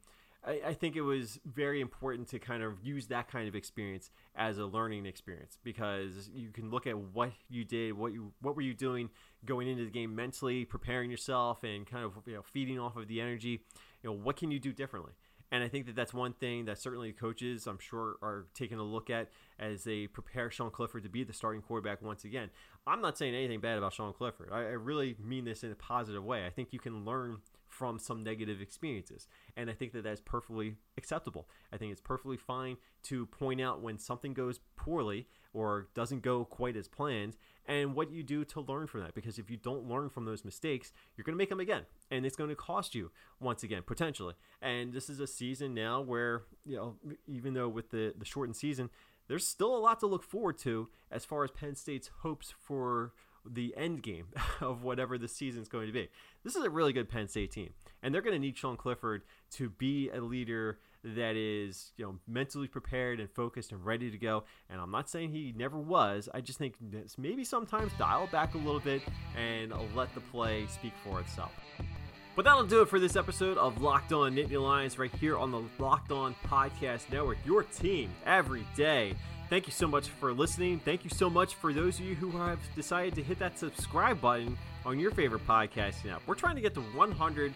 I, 0.46 0.62
I 0.68 0.74
think 0.74 0.96
it 0.96 1.02
was 1.02 1.40
very 1.46 1.82
important 1.82 2.30
to 2.30 2.40
kind 2.40 2.64
of 2.64 2.82
use 2.82 3.08
that 3.08 3.30
kind 3.30 3.48
of 3.48 3.56
experience 3.56 4.10
as 4.36 4.58
a 4.58 4.66
learning 4.66 5.06
experience 5.06 5.58
because 5.64 6.30
you 6.34 6.50
can 6.50 6.70
look 6.70 6.88
at 6.88 6.98
what 6.98 7.32
you 7.50 7.66
did, 7.66 7.94
what 7.94 8.14
you 8.14 8.32
what 8.42 8.56
were 8.56 8.62
you 8.62 8.74
doing 8.74 9.10
going 9.46 9.68
into 9.68 9.84
the 9.84 9.92
game 9.92 10.16
mentally, 10.16 10.64
preparing 10.64 11.12
yourself, 11.12 11.64
and 11.64 11.86
kind 11.86 12.06
of 12.06 12.14
you 12.26 12.36
know 12.36 12.42
feeding 12.42 12.80
off 12.80 12.96
of 12.96 13.08
the 13.08 13.20
energy. 13.20 13.62
You 14.02 14.10
know 14.10 14.14
what 14.14 14.38
can 14.38 14.52
you 14.52 14.60
do 14.60 14.72
differently? 14.72 15.14
And 15.52 15.64
I 15.64 15.68
think 15.68 15.88
that 15.88 15.96
that's 15.96 16.14
one 16.14 16.34
thing 16.34 16.66
that 16.66 16.78
certainly 16.78 17.12
coaches, 17.12 17.66
I'm 17.66 17.80
sure, 17.80 18.18
are 18.22 18.46
taking 18.54 18.78
a 18.78 18.84
look 18.84 19.10
at 19.10 19.30
as 19.58 19.84
they 19.84 20.08
prepare 20.08 20.52
Sean 20.52 20.70
Clifford 20.70 21.04
to 21.04 21.10
be 21.10 21.24
the 21.24 21.34
starting 21.34 21.62
quarterback 21.62 22.02
once 22.02 22.24
again. 22.24 22.50
I'm 22.86 23.02
not 23.02 23.18
saying 23.18 23.34
anything 23.34 23.60
bad 23.60 23.78
about 23.78 23.94
Sean 23.94 24.14
Clifford. 24.14 24.50
I, 24.52 24.60
I 24.60 24.74
really 24.74 25.16
mean 25.24 25.46
this 25.46 25.64
in 25.64 25.72
a 25.72 25.76
positive 25.76 26.24
way. 26.24 26.46
I 26.46 26.50
think 26.52 26.72
you 26.72 26.80
can 26.80 27.04
learn 27.04 27.38
from 27.68 28.00
some 28.00 28.24
negative 28.24 28.62
experiences. 28.62 29.28
And 29.56 29.70
I 29.70 29.74
think 29.74 29.94
that 29.94 30.04
that's 30.04 30.22
perfectly 30.22 30.76
acceptable. 30.98 31.48
I 31.72 31.78
think 31.78 31.92
it's 31.92 32.02
perfectly 32.02 32.38
fine 32.38 32.78
to 33.04 33.26
point 33.28 33.62
out 33.62 33.82
when 33.82 33.98
something 33.98 34.34
goes 34.34 34.60
poorly 34.76 35.28
or 35.54 35.88
doesn't 35.96 36.22
go 36.22 36.46
quite 36.46 36.76
as 36.76 36.88
planned 36.88 37.38
and 37.66 37.96
what 37.96 38.12
you 38.12 38.24
do 38.24 38.44
to 38.46 38.62
learn 38.62 38.88
from 38.88 39.02
that. 39.02 39.14
Because 39.14 39.40
if 39.40 39.50
you 39.50 39.58
don't 39.58 39.88
learn 39.88 40.10
from 40.10 40.26
those 40.26 40.44
mistakes, 40.44 40.92
you're 41.16 41.24
going 41.24 41.34
to 41.34 41.38
make 41.38 41.50
them 41.50 41.60
again. 41.60 41.84
And 42.12 42.26
it's 42.26 42.36
going 42.36 42.50
to 42.50 42.56
cost 42.56 42.96
you 42.96 43.12
once 43.40 43.64
again, 43.64 43.84
potentially. 43.86 44.34
And 44.62 44.94
this 44.94 45.10
is 45.10 45.20
a 45.20 45.28
season 45.28 45.74
now 45.74 46.02
where, 46.02 46.44
you 46.66 46.76
know, 46.76 46.96
even 47.28 47.54
though 47.54 47.70
with 47.70 47.92
the, 47.92 48.14
the 48.18 48.26
shortened 48.26 48.56
season, 48.56 48.90
there's 49.28 49.46
still 49.46 49.76
a 49.76 49.78
lot 49.78 50.00
to 50.00 50.08
look 50.08 50.24
forward 50.24 50.58
to 50.60 50.90
as 51.12 51.24
far 51.24 51.44
as 51.44 51.52
Penn 51.52 51.76
State's 51.76 52.10
hopes 52.22 52.54
for 52.60 53.14
the 53.50 53.74
end 53.78 54.04
game 54.04 54.28
of 54.62 54.84
whatever 54.84 55.18
the 55.18 55.28
season's 55.28 55.70
going 55.70 55.88
to 55.88 55.94
be. 55.94 56.10
This 56.44 56.56
is 56.56 56.64
a 56.64 56.70
really 56.70 56.94
good 56.94 57.10
Penn 57.10 57.28
State 57.28 57.52
team, 57.52 57.74
and 58.02 58.14
they're 58.14 58.22
going 58.22 58.34
to 58.34 58.40
need 58.40 58.58
Sean 58.58 58.78
Clifford 58.78 59.22
to 59.52 59.70
be 59.70 60.10
a 60.10 60.20
leader 60.20 60.80
that 61.04 61.36
is, 61.36 61.94
you 61.96 62.06
know, 62.06 62.16
mentally 62.28 62.68
prepared 62.68 63.20
and 63.20 63.30
focused 63.30 63.72
and 63.72 63.86
ready 63.86 64.12
to 64.12 64.18
go. 64.18 64.44
And 64.70 64.82
I'm 64.82 64.92
not 64.92 65.10
saying 65.10 65.32
he 65.32 65.54
never 65.56 65.78
was. 65.78 66.28
I 66.34 66.42
just 66.42 66.60
think 66.60 66.76
maybe 67.18 67.46
sometimes 67.46 67.94
dial 67.98 68.28
back 68.28 68.54
a 68.56 68.58
little 68.58 68.82
bit 68.82 69.02
and 69.38 69.74
let 69.96 70.14
the 70.14 70.22
play 70.22 70.66
speak 70.68 70.94
for 71.04 71.22
itself. 71.22 71.52
But 72.36 72.46
that'll 72.46 72.64
do 72.64 72.82
it 72.82 72.88
for 72.88 73.00
this 73.00 73.16
episode 73.16 73.58
of 73.58 73.82
Locked 73.82 74.14
On 74.14 74.34
Nittany 74.34 74.62
Lions 74.62 74.98
right 74.98 75.14
here 75.16 75.38
on 75.38 75.52
the 75.52 75.62
Locked 75.78 76.12
On 76.12 76.34
Podcast 76.48 77.12
Network. 77.12 77.38
Your 77.46 77.64
team 77.64 78.10
every 78.26 78.66
day. 78.76 79.14
Thank 79.50 79.66
you 79.66 79.74
so 79.74 79.88
much 79.88 80.08
for 80.08 80.32
listening. 80.32 80.80
Thank 80.80 81.04
you 81.04 81.10
so 81.10 81.30
much 81.30 81.56
for 81.56 81.74
those 81.74 82.00
of 82.00 82.06
you 82.06 82.16
who 82.16 82.30
have 82.32 82.60
decided 82.76 83.16
to 83.16 83.24
hit 83.24 83.40
that 83.40 83.58
subscribe 83.58 84.22
button 84.22 84.58
on 84.86 85.00
your 85.00 85.12
favorite 85.12 85.46
podcasting 85.48 86.14
app. 86.14 86.22
We're 86.28 86.36
trying 86.36 86.56
to 86.56 86.62
get 86.62 86.76
to 86.76 86.82
100 86.82 87.54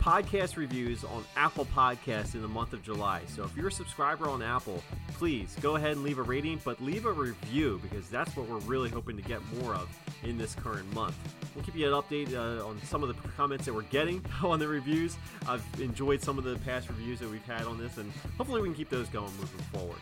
podcast 0.00 0.56
reviews 0.56 1.04
on 1.04 1.24
Apple 1.36 1.66
Podcasts 1.66 2.34
in 2.34 2.40
the 2.40 2.48
month 2.48 2.72
of 2.72 2.82
July. 2.82 3.20
So 3.28 3.44
if 3.44 3.54
you're 3.56 3.68
a 3.68 3.72
subscriber 3.72 4.26
on 4.28 4.42
Apple, 4.42 4.82
please 5.14 5.54
go 5.60 5.76
ahead 5.76 5.92
and 5.92 6.02
leave 6.02 6.18
a 6.18 6.22
rating, 6.22 6.60
but 6.64 6.82
leave 6.82 7.04
a 7.04 7.12
review 7.12 7.78
because 7.82 8.08
that's 8.08 8.34
what 8.36 8.48
we're 8.48 8.58
really 8.60 8.88
hoping 8.88 9.16
to 9.16 9.22
get 9.22 9.40
more 9.60 9.74
of 9.74 9.88
in 10.24 10.38
this 10.38 10.54
current 10.54 10.92
month. 10.94 11.16
We'll 11.54 11.64
keep 11.64 11.76
you 11.76 11.92
an 11.92 12.00
update 12.00 12.34
uh, 12.34 12.66
on 12.66 12.80
some 12.82 13.02
of 13.02 13.08
the 13.08 13.28
comments 13.30 13.64
that 13.66 13.74
we're 13.74 13.82
getting 13.82 14.24
on 14.42 14.58
the 14.58 14.68
reviews. 14.68 15.16
I've 15.46 15.64
enjoyed 15.80 16.22
some 16.22 16.38
of 16.38 16.44
the 16.44 16.56
past 16.58 16.88
reviews 16.88 17.18
that 17.20 17.30
we've 17.30 17.44
had 17.44 17.64
on 17.64 17.78
this, 17.78 17.96
and 17.98 18.12
hopefully 18.36 18.60
we 18.62 18.68
can 18.68 18.76
keep 18.76 18.90
those 18.90 19.08
going 19.08 19.32
moving 19.38 19.64
forward 19.72 19.98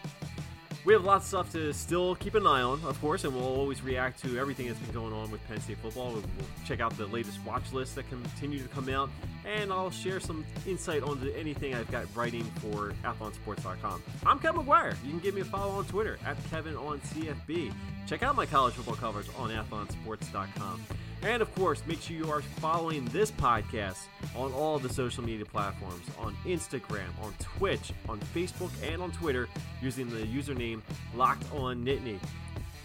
we 0.86 0.92
have 0.92 1.04
lots 1.04 1.24
of 1.24 1.28
stuff 1.28 1.52
to 1.52 1.72
still 1.72 2.14
keep 2.14 2.36
an 2.36 2.46
eye 2.46 2.62
on, 2.62 2.80
of 2.84 2.98
course, 3.00 3.24
and 3.24 3.34
we'll 3.34 3.44
always 3.44 3.82
react 3.82 4.22
to 4.22 4.38
everything 4.38 4.68
that's 4.68 4.78
been 4.78 4.94
going 4.94 5.12
on 5.12 5.32
with 5.32 5.46
Penn 5.48 5.60
State 5.60 5.78
football. 5.78 6.12
We'll, 6.12 6.22
check 6.64 6.80
out 6.80 6.96
the 6.96 7.06
latest 7.06 7.38
watch 7.44 7.72
lists 7.72 7.96
that 7.96 8.08
continue 8.08 8.60
to 8.62 8.68
come 8.68 8.88
out, 8.88 9.10
and 9.44 9.72
I'll 9.72 9.90
share 9.90 10.20
some 10.20 10.44
insight 10.66 11.02
onto 11.02 11.30
anything 11.32 11.74
I've 11.74 11.90
got 11.90 12.06
writing 12.14 12.44
for 12.60 12.94
AthlonSports.com. 13.04 14.02
I'm 14.24 14.38
Kevin 14.38 14.64
McGuire. 14.64 14.96
You 15.04 15.10
can 15.10 15.18
give 15.18 15.34
me 15.34 15.40
a 15.40 15.44
follow 15.44 15.72
on 15.72 15.84
Twitter 15.86 16.18
at 16.24 16.36
Kevin 16.50 16.76
on 16.76 17.00
CFB. 17.00 17.72
Check 18.06 18.22
out 18.22 18.36
my 18.36 18.46
college 18.46 18.74
football 18.74 18.94
coverage 18.94 19.28
on 19.36 19.50
AthlonSports.com. 19.50 20.86
And 21.22 21.42
of 21.42 21.54
course, 21.54 21.82
make 21.86 22.00
sure 22.00 22.16
you 22.16 22.30
are 22.30 22.42
following 22.42 23.04
this 23.06 23.30
podcast 23.30 23.98
on 24.34 24.52
all 24.52 24.78
the 24.78 24.88
social 24.88 25.24
media 25.24 25.44
platforms 25.44 26.04
on 26.18 26.36
Instagram, 26.44 27.08
on 27.22 27.34
Twitch, 27.38 27.92
on 28.08 28.20
Facebook, 28.34 28.70
and 28.82 29.02
on 29.02 29.10
Twitter 29.12 29.48
using 29.82 30.08
the 30.10 30.26
username 30.26 30.82
Locked 31.14 31.44
On 31.52 31.84
Nittany. 31.84 32.18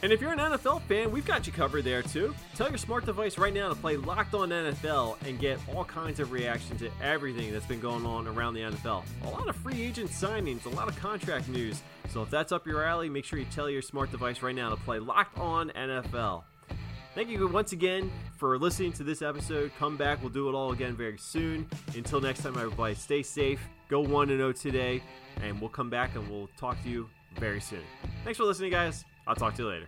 And 0.04 0.12
if 0.12 0.20
you're 0.20 0.32
an 0.32 0.39
NFL 0.39 0.82
fan, 0.84 1.12
we've 1.12 1.28
got 1.28 1.46
you 1.46 1.54
covered 1.54 1.84
there 1.84 2.02
too. 2.02 2.34
Tell 2.56 2.70
your 2.70 2.80
smart 2.80 3.06
device 3.06 3.38
right 3.38 3.54
now 3.54 3.70
to 3.70 3.76
play 3.76 3.98
Locked 3.98 4.34
On 4.34 4.50
NFL 4.50 5.17
and 5.28 5.38
get 5.39 5.60
all 5.72 5.86
kinds 5.86 6.20
of 6.20 6.32
reaction 6.32 6.76
to 6.80 6.89
everything 7.04 7.52
that's 7.52 7.67
been 7.67 7.80
going 7.80 8.04
on 8.04 8.28
around 8.28 8.56
the 8.56 8.62
NFL. 8.62 9.04
A 9.26 9.30
lot 9.30 9.48
of 9.48 9.56
free 9.58 9.80
agent 9.80 10.10
signings, 10.10 10.65
a 10.65 10.70
lot 10.70 10.88
of 10.88 11.00
contract 11.00 11.50
news. 11.50 11.84
So 12.10 12.24
if 12.24 12.32
that's 12.32 12.52
up 12.52 12.65
your 12.65 12.84
alley, 12.84 13.10
make 13.10 13.26
sure 13.26 13.38
you 13.38 13.46
tell 13.52 13.70
your 13.70 13.84
smart 13.84 14.10
device 14.10 14.41
right 14.41 14.56
now 14.56 14.72
to 14.72 14.76
play 14.76 14.98
Locked 14.98 15.38
On 15.38 15.70
NFL. 15.70 16.44
Thank 17.13 17.28
you 17.28 17.45
once 17.50 17.74
again 17.74 18.10
for 18.38 18.58
listening 18.58 18.93
to 18.93 19.04
this 19.04 19.21
episode. 19.21 19.71
Come 19.78 19.97
back. 19.97 20.21
We'll 20.21 20.30
do 20.30 20.47
it 20.47 20.54
all 20.54 20.71
again 20.71 20.95
very 20.95 21.17
soon. 21.17 21.67
Until 21.93 22.21
next 22.21 22.41
time, 22.41 22.56
everybody, 22.58 22.95
stay 22.95 23.21
safe. 23.21 23.60
Go 23.89 24.00
1 24.00 24.30
0 24.30 24.54
today. 24.54 25.04
And 25.41 25.60
we'll 25.60 25.69
come 25.69 25.89
back 25.89 26.15
and 26.15 26.30
we'll 26.30 26.50
talk 26.56 26.82
to 26.84 26.89
you 26.89 27.10
very 27.38 27.60
soon. 27.60 27.84
Thanks 28.24 28.38
for 28.38 28.45
listening, 28.45 28.71
guys. 28.71 29.04
I'll 29.28 29.36
talk 29.36 29.56
to 29.56 29.63
you 29.63 29.69
later. 29.69 29.88